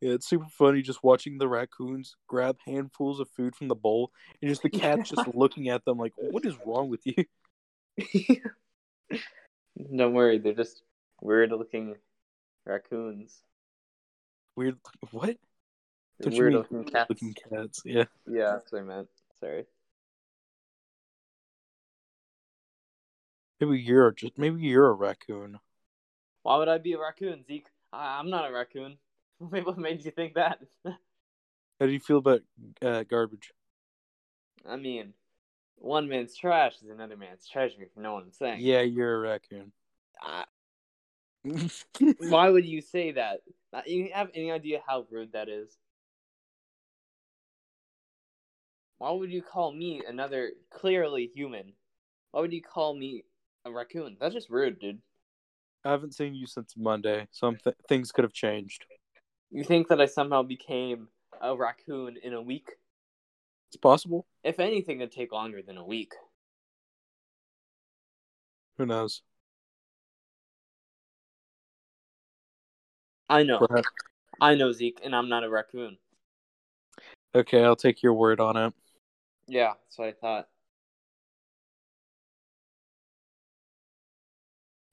[0.00, 4.10] Yeah, it's super funny just watching the raccoons grab handfuls of food from the bowl
[4.42, 7.24] and just the cats just looking at them like, "What is wrong with you?"
[9.96, 10.82] Don't worry, they're just
[11.20, 11.96] weird looking
[12.66, 13.42] raccoons.
[14.56, 14.78] Weird.
[15.10, 15.36] What?
[16.20, 17.10] Don't weird looking cats.
[17.10, 17.82] Looking cats.
[17.84, 18.04] Yeah.
[18.30, 19.08] Yeah, that's what I meant.
[19.40, 19.64] Sorry.
[23.60, 25.58] Maybe you're just maybe you're a raccoon.
[26.42, 27.68] Why would I be a raccoon, Zeke?
[27.92, 28.98] I- I'm not a raccoon.
[29.64, 30.58] what made you think that?
[30.84, 32.42] How do you feel about
[32.82, 33.52] uh, garbage?
[34.66, 35.12] I mean,
[35.76, 37.82] one man's trash is another man's treasure.
[37.82, 38.60] if You know what I'm saying?
[38.60, 39.72] Yeah, you're a raccoon.
[40.22, 40.44] I-
[42.18, 43.40] why would you say that?
[43.72, 45.76] Uh, You have any idea how rude that is?
[48.98, 51.72] Why would you call me another clearly human?
[52.30, 53.24] Why would you call me
[53.64, 54.16] a raccoon?
[54.18, 55.00] That's just rude, dude.
[55.84, 57.28] I haven't seen you since Monday.
[57.30, 58.86] Some th- things could have changed.
[59.54, 61.06] You think that I somehow became
[61.40, 62.70] a raccoon in a week?
[63.68, 64.26] It's possible.
[64.42, 66.12] If anything, it'd take longer than a week.
[68.78, 69.22] Who knows?
[73.30, 73.64] I know.
[73.64, 73.86] Perhaps.
[74.40, 75.98] I know, Zeke, and I'm not a raccoon.
[77.32, 78.74] Okay, I'll take your word on it.
[79.46, 80.48] Yeah, that's what I thought.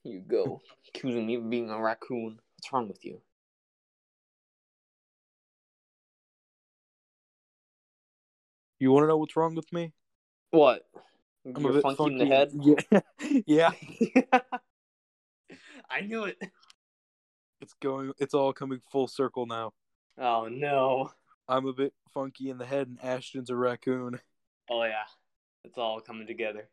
[0.03, 0.61] Here you go.
[0.87, 2.39] Accusing me of being a raccoon.
[2.57, 3.21] What's wrong with you?
[8.81, 9.93] You want to know what's wrong with me?
[10.49, 10.87] What?
[11.45, 12.13] I'm You're a bit funky, funky.
[12.13, 12.49] in the head?
[13.45, 13.71] Yeah,
[14.25, 14.39] yeah.
[15.89, 16.41] I knew it.
[17.61, 18.11] It's going.
[18.17, 19.73] It's all coming full circle now.
[20.19, 21.11] Oh, no.
[21.47, 24.19] I'm a bit funky in the head, and Ashton's a raccoon.
[24.67, 25.05] Oh, yeah.
[25.63, 26.67] It's all coming together.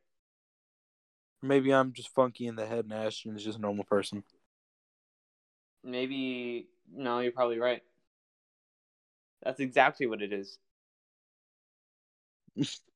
[1.42, 4.24] Maybe I'm just funky in the head, and Ashton is just a normal person.
[5.84, 6.68] Maybe.
[6.90, 7.82] No, you're probably right.
[9.42, 10.58] That's exactly what it is.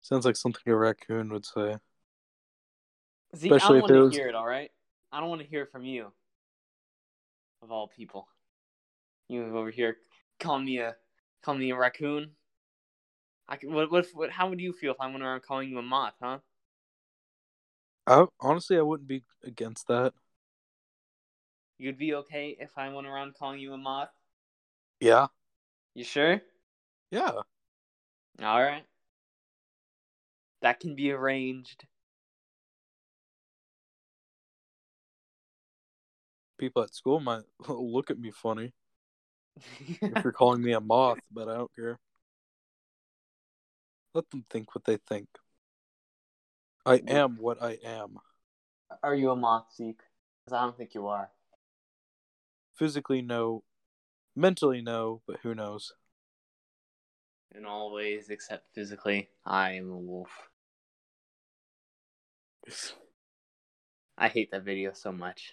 [0.00, 1.76] Sounds like something a raccoon would say.
[3.34, 4.70] Zeke, I Especially don't if it want was- to hear it, all right?
[5.12, 6.12] I don't want to hear it from you.
[7.62, 8.28] Of all people.
[9.28, 9.96] You over here
[10.38, 10.94] calling me a
[11.42, 12.30] calling me a raccoon.
[13.48, 15.78] I could, what, what what how would you feel if I went around calling you
[15.78, 16.38] a moth, huh?
[18.06, 20.12] I honestly, I wouldn't be against that.
[21.78, 24.10] You'd be okay if I went around calling you a moth?
[25.00, 25.26] Yeah,
[25.94, 26.40] You sure?
[27.10, 27.32] Yeah.
[28.42, 28.84] All right.
[30.62, 31.84] That can be arranged.
[36.58, 38.72] People at school might look at me funny
[39.78, 41.98] if you're calling me a moth, but I don't care.
[44.14, 45.28] Let them think what they think.
[46.86, 48.18] I am what I am.
[49.02, 50.00] Are you a moth, Zeke?
[50.44, 51.30] Because I don't think you are.
[52.74, 53.64] Physically, no.
[54.34, 55.92] Mentally, no, but who knows?
[57.54, 60.30] In all ways except physically, I am a wolf.
[64.18, 65.52] I hate that video so much.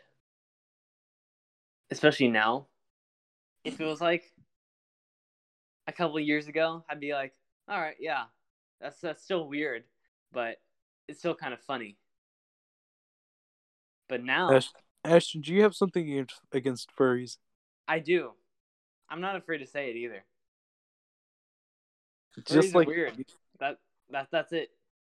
[1.92, 2.68] Especially now.
[3.64, 4.24] If it was like
[5.88, 7.34] a couple years ago, I'd be like,
[7.68, 8.26] all right, yeah,
[8.82, 9.84] that's that's still weird,
[10.32, 10.58] but
[11.08, 11.98] it's still kind of funny.
[14.10, 14.74] But now Ash-
[15.06, 17.38] Ashton, do you have something against furries?
[17.88, 18.32] I do.
[19.10, 20.24] I'm not afraid to say it either.
[22.46, 23.14] Just like weird.
[23.60, 23.78] That
[24.10, 24.70] that that's it.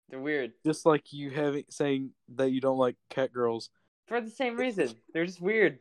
[0.09, 3.70] They're weird just like you having saying that you don't like cat girls.
[4.07, 4.91] for the same reason.
[5.12, 5.78] They're just weird.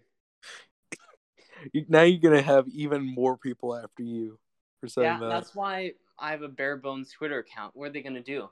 [1.88, 4.38] Now you're gonna have even more people after you
[4.82, 5.30] for saying yeah, that.
[5.30, 7.76] that's why I have a bare bones Twitter account.
[7.76, 8.50] What are they gonna do?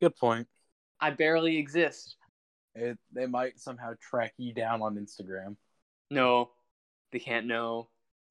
[0.00, 0.46] Good point.
[1.00, 2.16] I barely exist.
[2.74, 5.56] It, they might somehow track you down on Instagram.
[6.10, 6.50] No,
[7.12, 7.88] they can't know.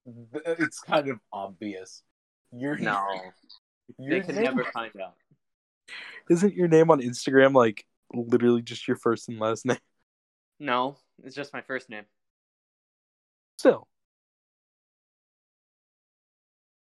[0.46, 2.04] It's kind of obvious.
[2.52, 3.06] Your No,
[4.00, 5.16] your they can name- never find out.
[6.30, 9.78] Isn't your name on Instagram like literally just your first and last name?
[10.60, 12.04] No, it's just my first name.
[13.58, 13.88] Still,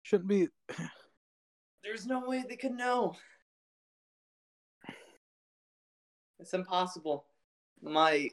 [0.04, 0.48] shouldn't be.
[1.84, 3.16] There's no way they could know.
[6.40, 7.26] It's impossible.
[7.82, 8.30] My,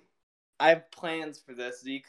[0.61, 2.07] I have plans for this, Zeke.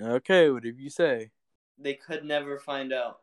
[0.00, 1.30] Okay, whatever you say.
[1.78, 3.20] They could never find out.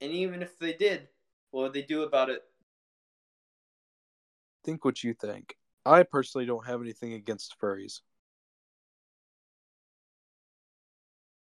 [0.00, 1.08] And even if they did,
[1.50, 2.44] what would they do about it?
[4.64, 5.56] think what you think.
[5.84, 8.00] I personally don't have anything against furries.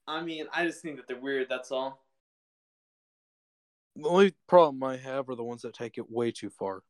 [0.07, 1.47] I mean, I just think that they're weird.
[1.49, 2.03] That's all.
[3.95, 6.83] The only problem I have are the ones that take it way too far.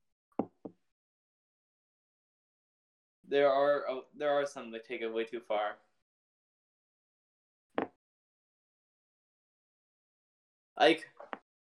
[3.29, 5.77] There are oh, there are some that take it way too far.
[10.79, 11.05] Like,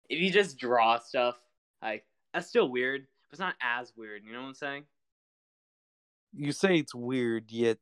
[0.09, 1.35] if you just draw stuff,
[1.81, 4.23] like that's still weird, but it's not as weird.
[4.25, 4.83] You know what I'm saying?
[6.35, 7.77] You say it's weird, yet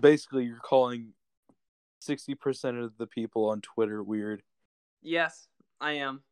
[0.00, 1.12] basically you're calling
[2.02, 4.42] 60% of the people on Twitter weird.
[5.02, 5.46] Yes,
[5.80, 6.22] I am.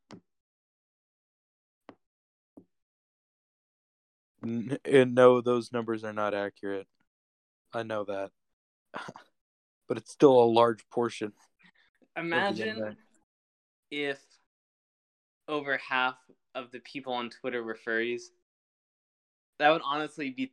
[4.43, 6.86] N- And no, those numbers are not accurate.
[7.74, 8.31] I know that.
[9.89, 11.32] but it's still a large portion.
[12.16, 12.97] Imagine.
[13.93, 14.19] If
[15.47, 16.16] over half
[16.55, 18.23] of the people on Twitter were furries.
[19.59, 20.52] That would honestly be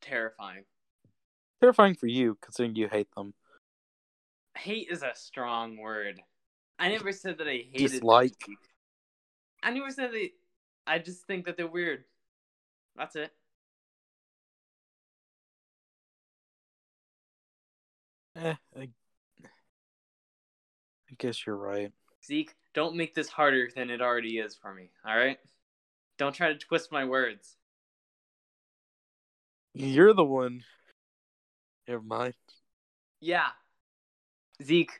[0.00, 0.64] terrifying.
[1.60, 3.34] Terrifying for you, considering you hate them.
[4.56, 6.22] Hate is a strong word.
[6.78, 7.98] I never said that I hated them.
[7.98, 8.36] Dislike.
[9.62, 10.28] I never said that.
[10.86, 12.04] I just think that they're weird.
[12.94, 13.32] That's it.
[18.36, 18.88] Eh, I, I
[21.18, 21.90] guess you're right.
[22.24, 24.90] Zeke, don't make this harder than it already is for me.
[25.04, 25.38] All right?
[26.18, 27.56] Don't try to twist my words.
[29.72, 30.62] You're the one.
[31.88, 32.34] Never mind.
[33.20, 33.48] Yeah.
[34.62, 34.92] Zeke,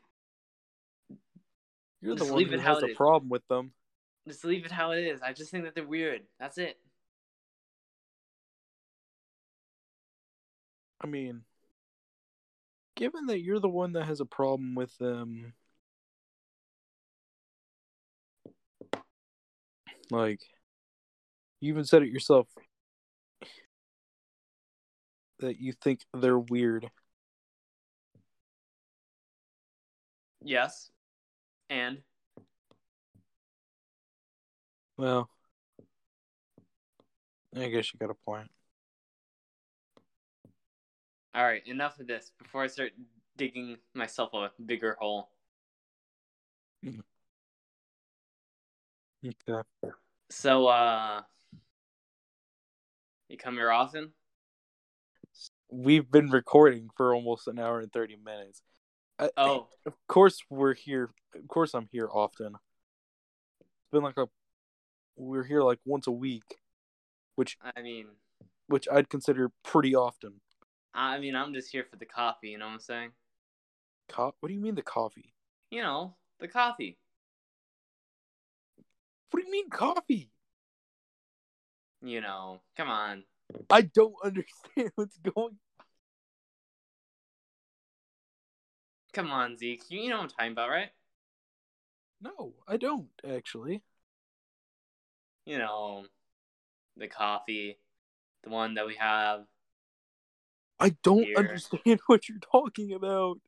[2.01, 2.97] You're the one who has a is.
[2.97, 3.73] problem with them.
[4.27, 5.21] just leave it how it is.
[5.23, 6.23] I just think that they're weird.
[6.41, 6.79] That's it.
[11.03, 11.43] I mean,
[12.97, 15.53] given that you're the one that has a problem with them,
[20.11, 20.41] like,
[21.61, 22.49] you even said it yourself
[25.41, 26.91] that you think they're weird.
[30.43, 30.91] Yes.
[31.69, 32.03] And
[34.97, 35.29] Well,
[37.55, 38.51] I guess you got a point.
[41.37, 42.93] all right, enough of this before I start
[43.37, 45.29] digging myself a bigger hole.
[46.85, 47.01] Mm-hmm.
[49.25, 49.63] Okay.
[50.31, 51.23] So, uh,
[53.29, 54.13] you come here often?
[55.71, 58.63] We've been recording for almost an hour and 30 minutes.
[59.19, 61.11] I, Oh, Of course, we're here.
[61.35, 62.55] Of course, I'm here often.
[63.61, 64.27] It's been like a.
[65.17, 66.45] We're here like once a week,
[67.37, 68.07] which I mean,
[68.69, 70.41] which I'd consider pretty often.
[70.93, 72.51] I mean, I'm just here for the coffee.
[72.51, 73.11] You know what I'm saying?
[74.09, 75.33] Co- what do you mean the coffee?
[75.71, 76.99] You know, the coffee.
[79.31, 80.31] What do you mean coffee?
[82.03, 83.25] You know, come on.
[83.71, 85.59] I don't understand what's going.
[89.13, 89.83] Come on, Zeke.
[89.89, 90.91] You know what I'm talking about, right?
[92.21, 93.83] No, I don't actually.
[95.45, 96.05] You know,
[96.97, 97.79] the coffee,
[98.43, 99.45] the one that we have.
[100.79, 101.37] I don't Here.
[101.39, 103.39] understand what you're talking about.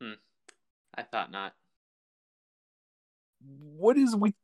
[0.00, 0.14] Hmm.
[0.94, 1.54] I thought not.
[3.40, 4.34] What is we?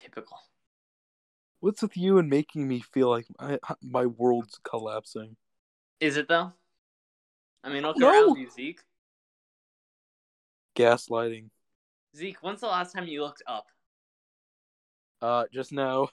[0.00, 0.38] Typical.
[1.60, 5.36] What's with you and making me feel like my my world's collapsing?
[6.00, 6.52] Is it though?
[7.64, 8.10] I mean, look No.
[8.10, 8.80] around you, Zeke.
[10.74, 11.50] Gaslighting.
[12.16, 13.66] Zeke, when's the last time you looked up?
[15.20, 16.08] Uh, just now.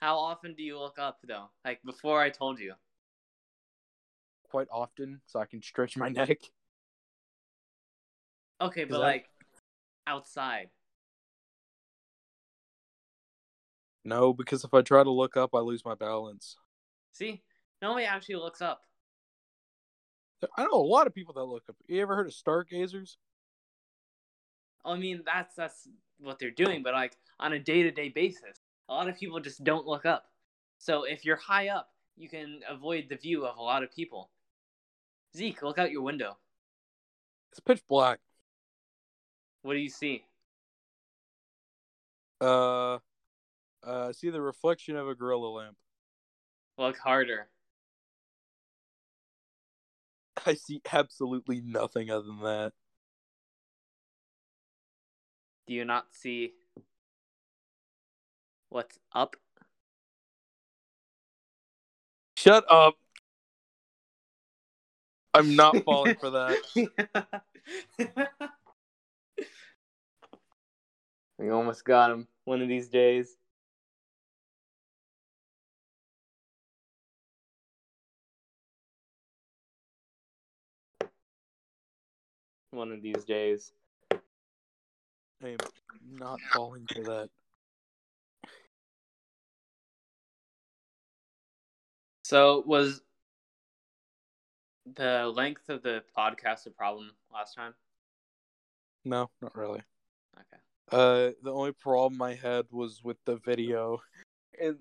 [0.00, 1.50] How often do you look up though?
[1.64, 2.74] Like before I told you.
[4.50, 6.38] quite often so I can stretch my neck.
[8.60, 9.30] Okay, but that- like
[10.06, 10.70] outside.
[14.04, 16.56] No, because if I try to look up, I lose my balance.
[17.12, 17.42] See?
[17.82, 18.82] Nobody actually looks up.
[20.56, 21.76] I know a lot of people that look up.
[21.88, 23.18] You ever heard of stargazers?
[24.84, 25.88] I mean, that's that's
[26.20, 29.86] what they're doing, but like on a day-to-day basis, a lot of people just don't
[29.86, 30.26] look up.
[30.78, 34.30] So if you're high up, you can avoid the view of a lot of people.
[35.36, 36.38] Zeke, look out your window.
[37.50, 38.20] It's pitch black.
[39.66, 40.22] What do you see?
[42.40, 42.98] Uh,
[43.84, 45.76] uh, see the reflection of a gorilla lamp.
[46.78, 47.48] Look harder.
[50.46, 52.74] I see absolutely nothing other than that.
[55.66, 56.52] Do you not see
[58.68, 59.34] what's up?
[62.36, 62.94] Shut up.
[65.34, 67.42] I'm not falling for that.
[71.38, 73.36] We almost got him one of these days.
[82.70, 83.72] One of these days.
[85.42, 85.56] I'm
[86.12, 87.28] not falling for that.
[92.24, 93.02] So was
[94.94, 97.74] the length of the podcast a problem last time?
[99.04, 99.82] No, not really.
[100.36, 100.65] Okay.
[100.92, 104.00] Uh, the only problem I had was with the video,
[104.60, 104.78] and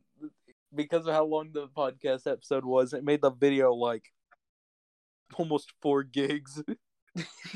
[0.73, 4.14] because of how long the podcast episode was, it made the video like
[5.36, 6.61] almost four gigs.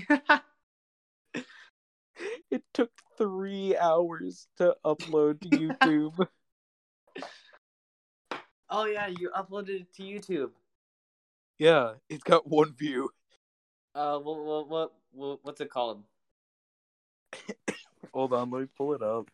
[2.51, 6.27] it took three hours to upload to YouTube.
[8.69, 10.51] oh yeah, you uploaded it to YouTube.
[11.57, 13.09] yeah, it's got one view.
[13.93, 16.03] Uh, what what what, what what's it called?
[18.13, 19.29] Hold on, let me pull it up.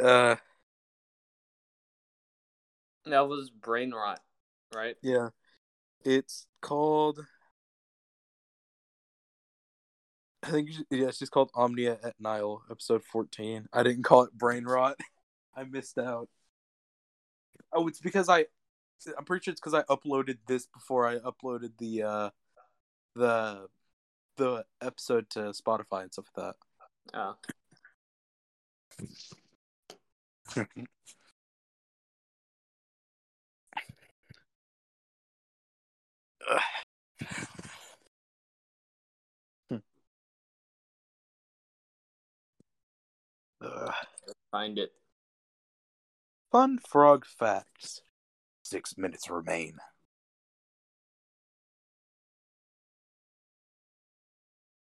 [0.00, 0.36] Uh,
[3.06, 4.20] That was brain rot,
[4.74, 4.96] right?
[5.02, 5.28] yeah,
[6.04, 7.26] it's called.
[10.42, 13.66] I think it's- yeah, it's just called Omnia at Nile, episode fourteen.
[13.72, 14.98] I didn't call it brain rot.
[15.56, 16.28] I missed out.
[17.72, 18.46] Oh, it's because I.
[19.18, 22.30] I'm pretty sure it's because I uploaded this before I uploaded the uh,
[23.14, 23.68] the
[24.36, 26.54] the episode to Spotify and stuff like
[27.14, 27.36] Oh.
[30.56, 30.68] that.
[43.62, 43.94] Ugh.
[44.50, 44.92] Find it.
[46.52, 48.02] Fun frog facts.
[48.62, 49.78] Six minutes remain.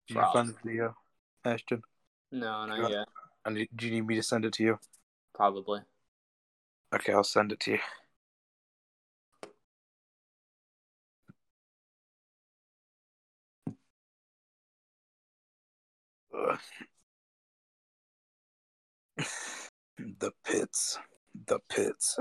[0.09, 0.32] Did you Frog.
[0.32, 0.97] find the video,
[1.44, 1.82] Ashton?
[2.32, 3.06] No, not yet.
[3.51, 4.78] Need, do you need me to send it to you?
[5.35, 5.80] Probably.
[6.94, 7.78] Okay, I'll send it to you.
[19.98, 20.98] The pits.
[21.47, 22.18] The pits.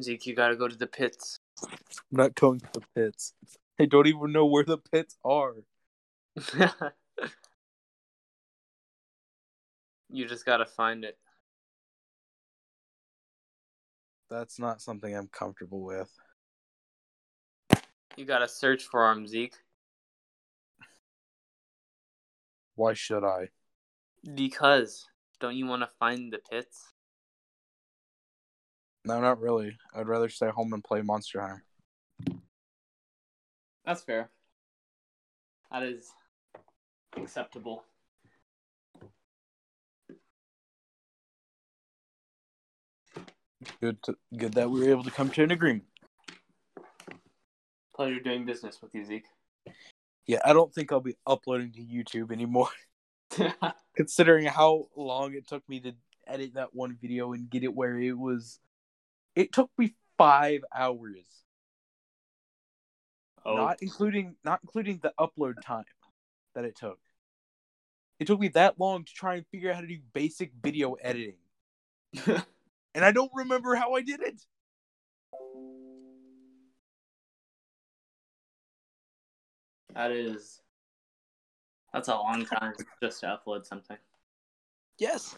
[0.00, 1.40] Zeke, you gotta go to the pits.
[1.62, 1.78] I'm
[2.12, 3.34] not going to the pits.
[3.80, 5.54] I don't even know where the pits are.
[10.10, 11.18] you just gotta find it.
[14.30, 16.10] That's not something I'm comfortable with.
[18.16, 19.56] You gotta search for him, Zeke.
[22.74, 23.48] Why should I?
[24.34, 25.06] Because
[25.40, 26.92] don't you want to find the pits?
[29.04, 29.76] No, not really.
[29.94, 31.64] I'd rather stay home and play Monster Hunter.
[33.84, 34.30] That's fair.
[35.70, 36.10] That is
[37.22, 37.84] acceptable.
[43.80, 45.84] Good, to, good that we were able to come to an agreement.
[47.94, 49.26] Pleasure doing business with you, Zeke.
[50.26, 52.68] Yeah, I don't think I'll be uploading to YouTube anymore,
[53.96, 55.92] considering how long it took me to
[56.26, 58.60] edit that one video and get it where it was.
[59.34, 61.24] It took me five hours,
[63.44, 65.84] oh, not including not including the upload time
[66.54, 66.98] that it took.
[68.18, 70.94] It took me that long to try and figure out how to do basic video
[70.94, 71.36] editing,
[72.26, 74.42] and I don't remember how I did it.
[79.94, 80.60] that is.
[81.92, 83.96] That's a long time just to upload something.
[84.98, 85.36] Yes.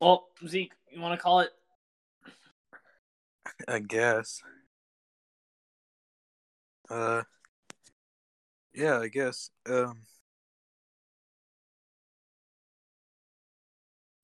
[0.00, 1.50] Well, Zeke, you want to call it?
[3.68, 4.42] I guess.
[6.90, 7.22] Uh
[8.74, 9.50] Yeah, I guess.
[9.68, 10.02] Um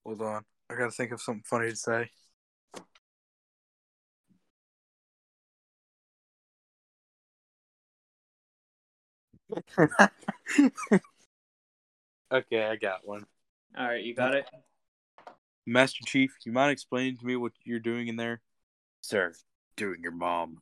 [0.05, 0.45] Hold on.
[0.69, 2.09] I gotta think of something funny to say.
[12.31, 13.25] okay, I got one.
[13.77, 14.45] All right, you got it.
[15.65, 18.41] Master Chief, you mind explaining to me what you're doing in there?
[19.03, 19.33] Sir,
[19.75, 20.61] doing your mom.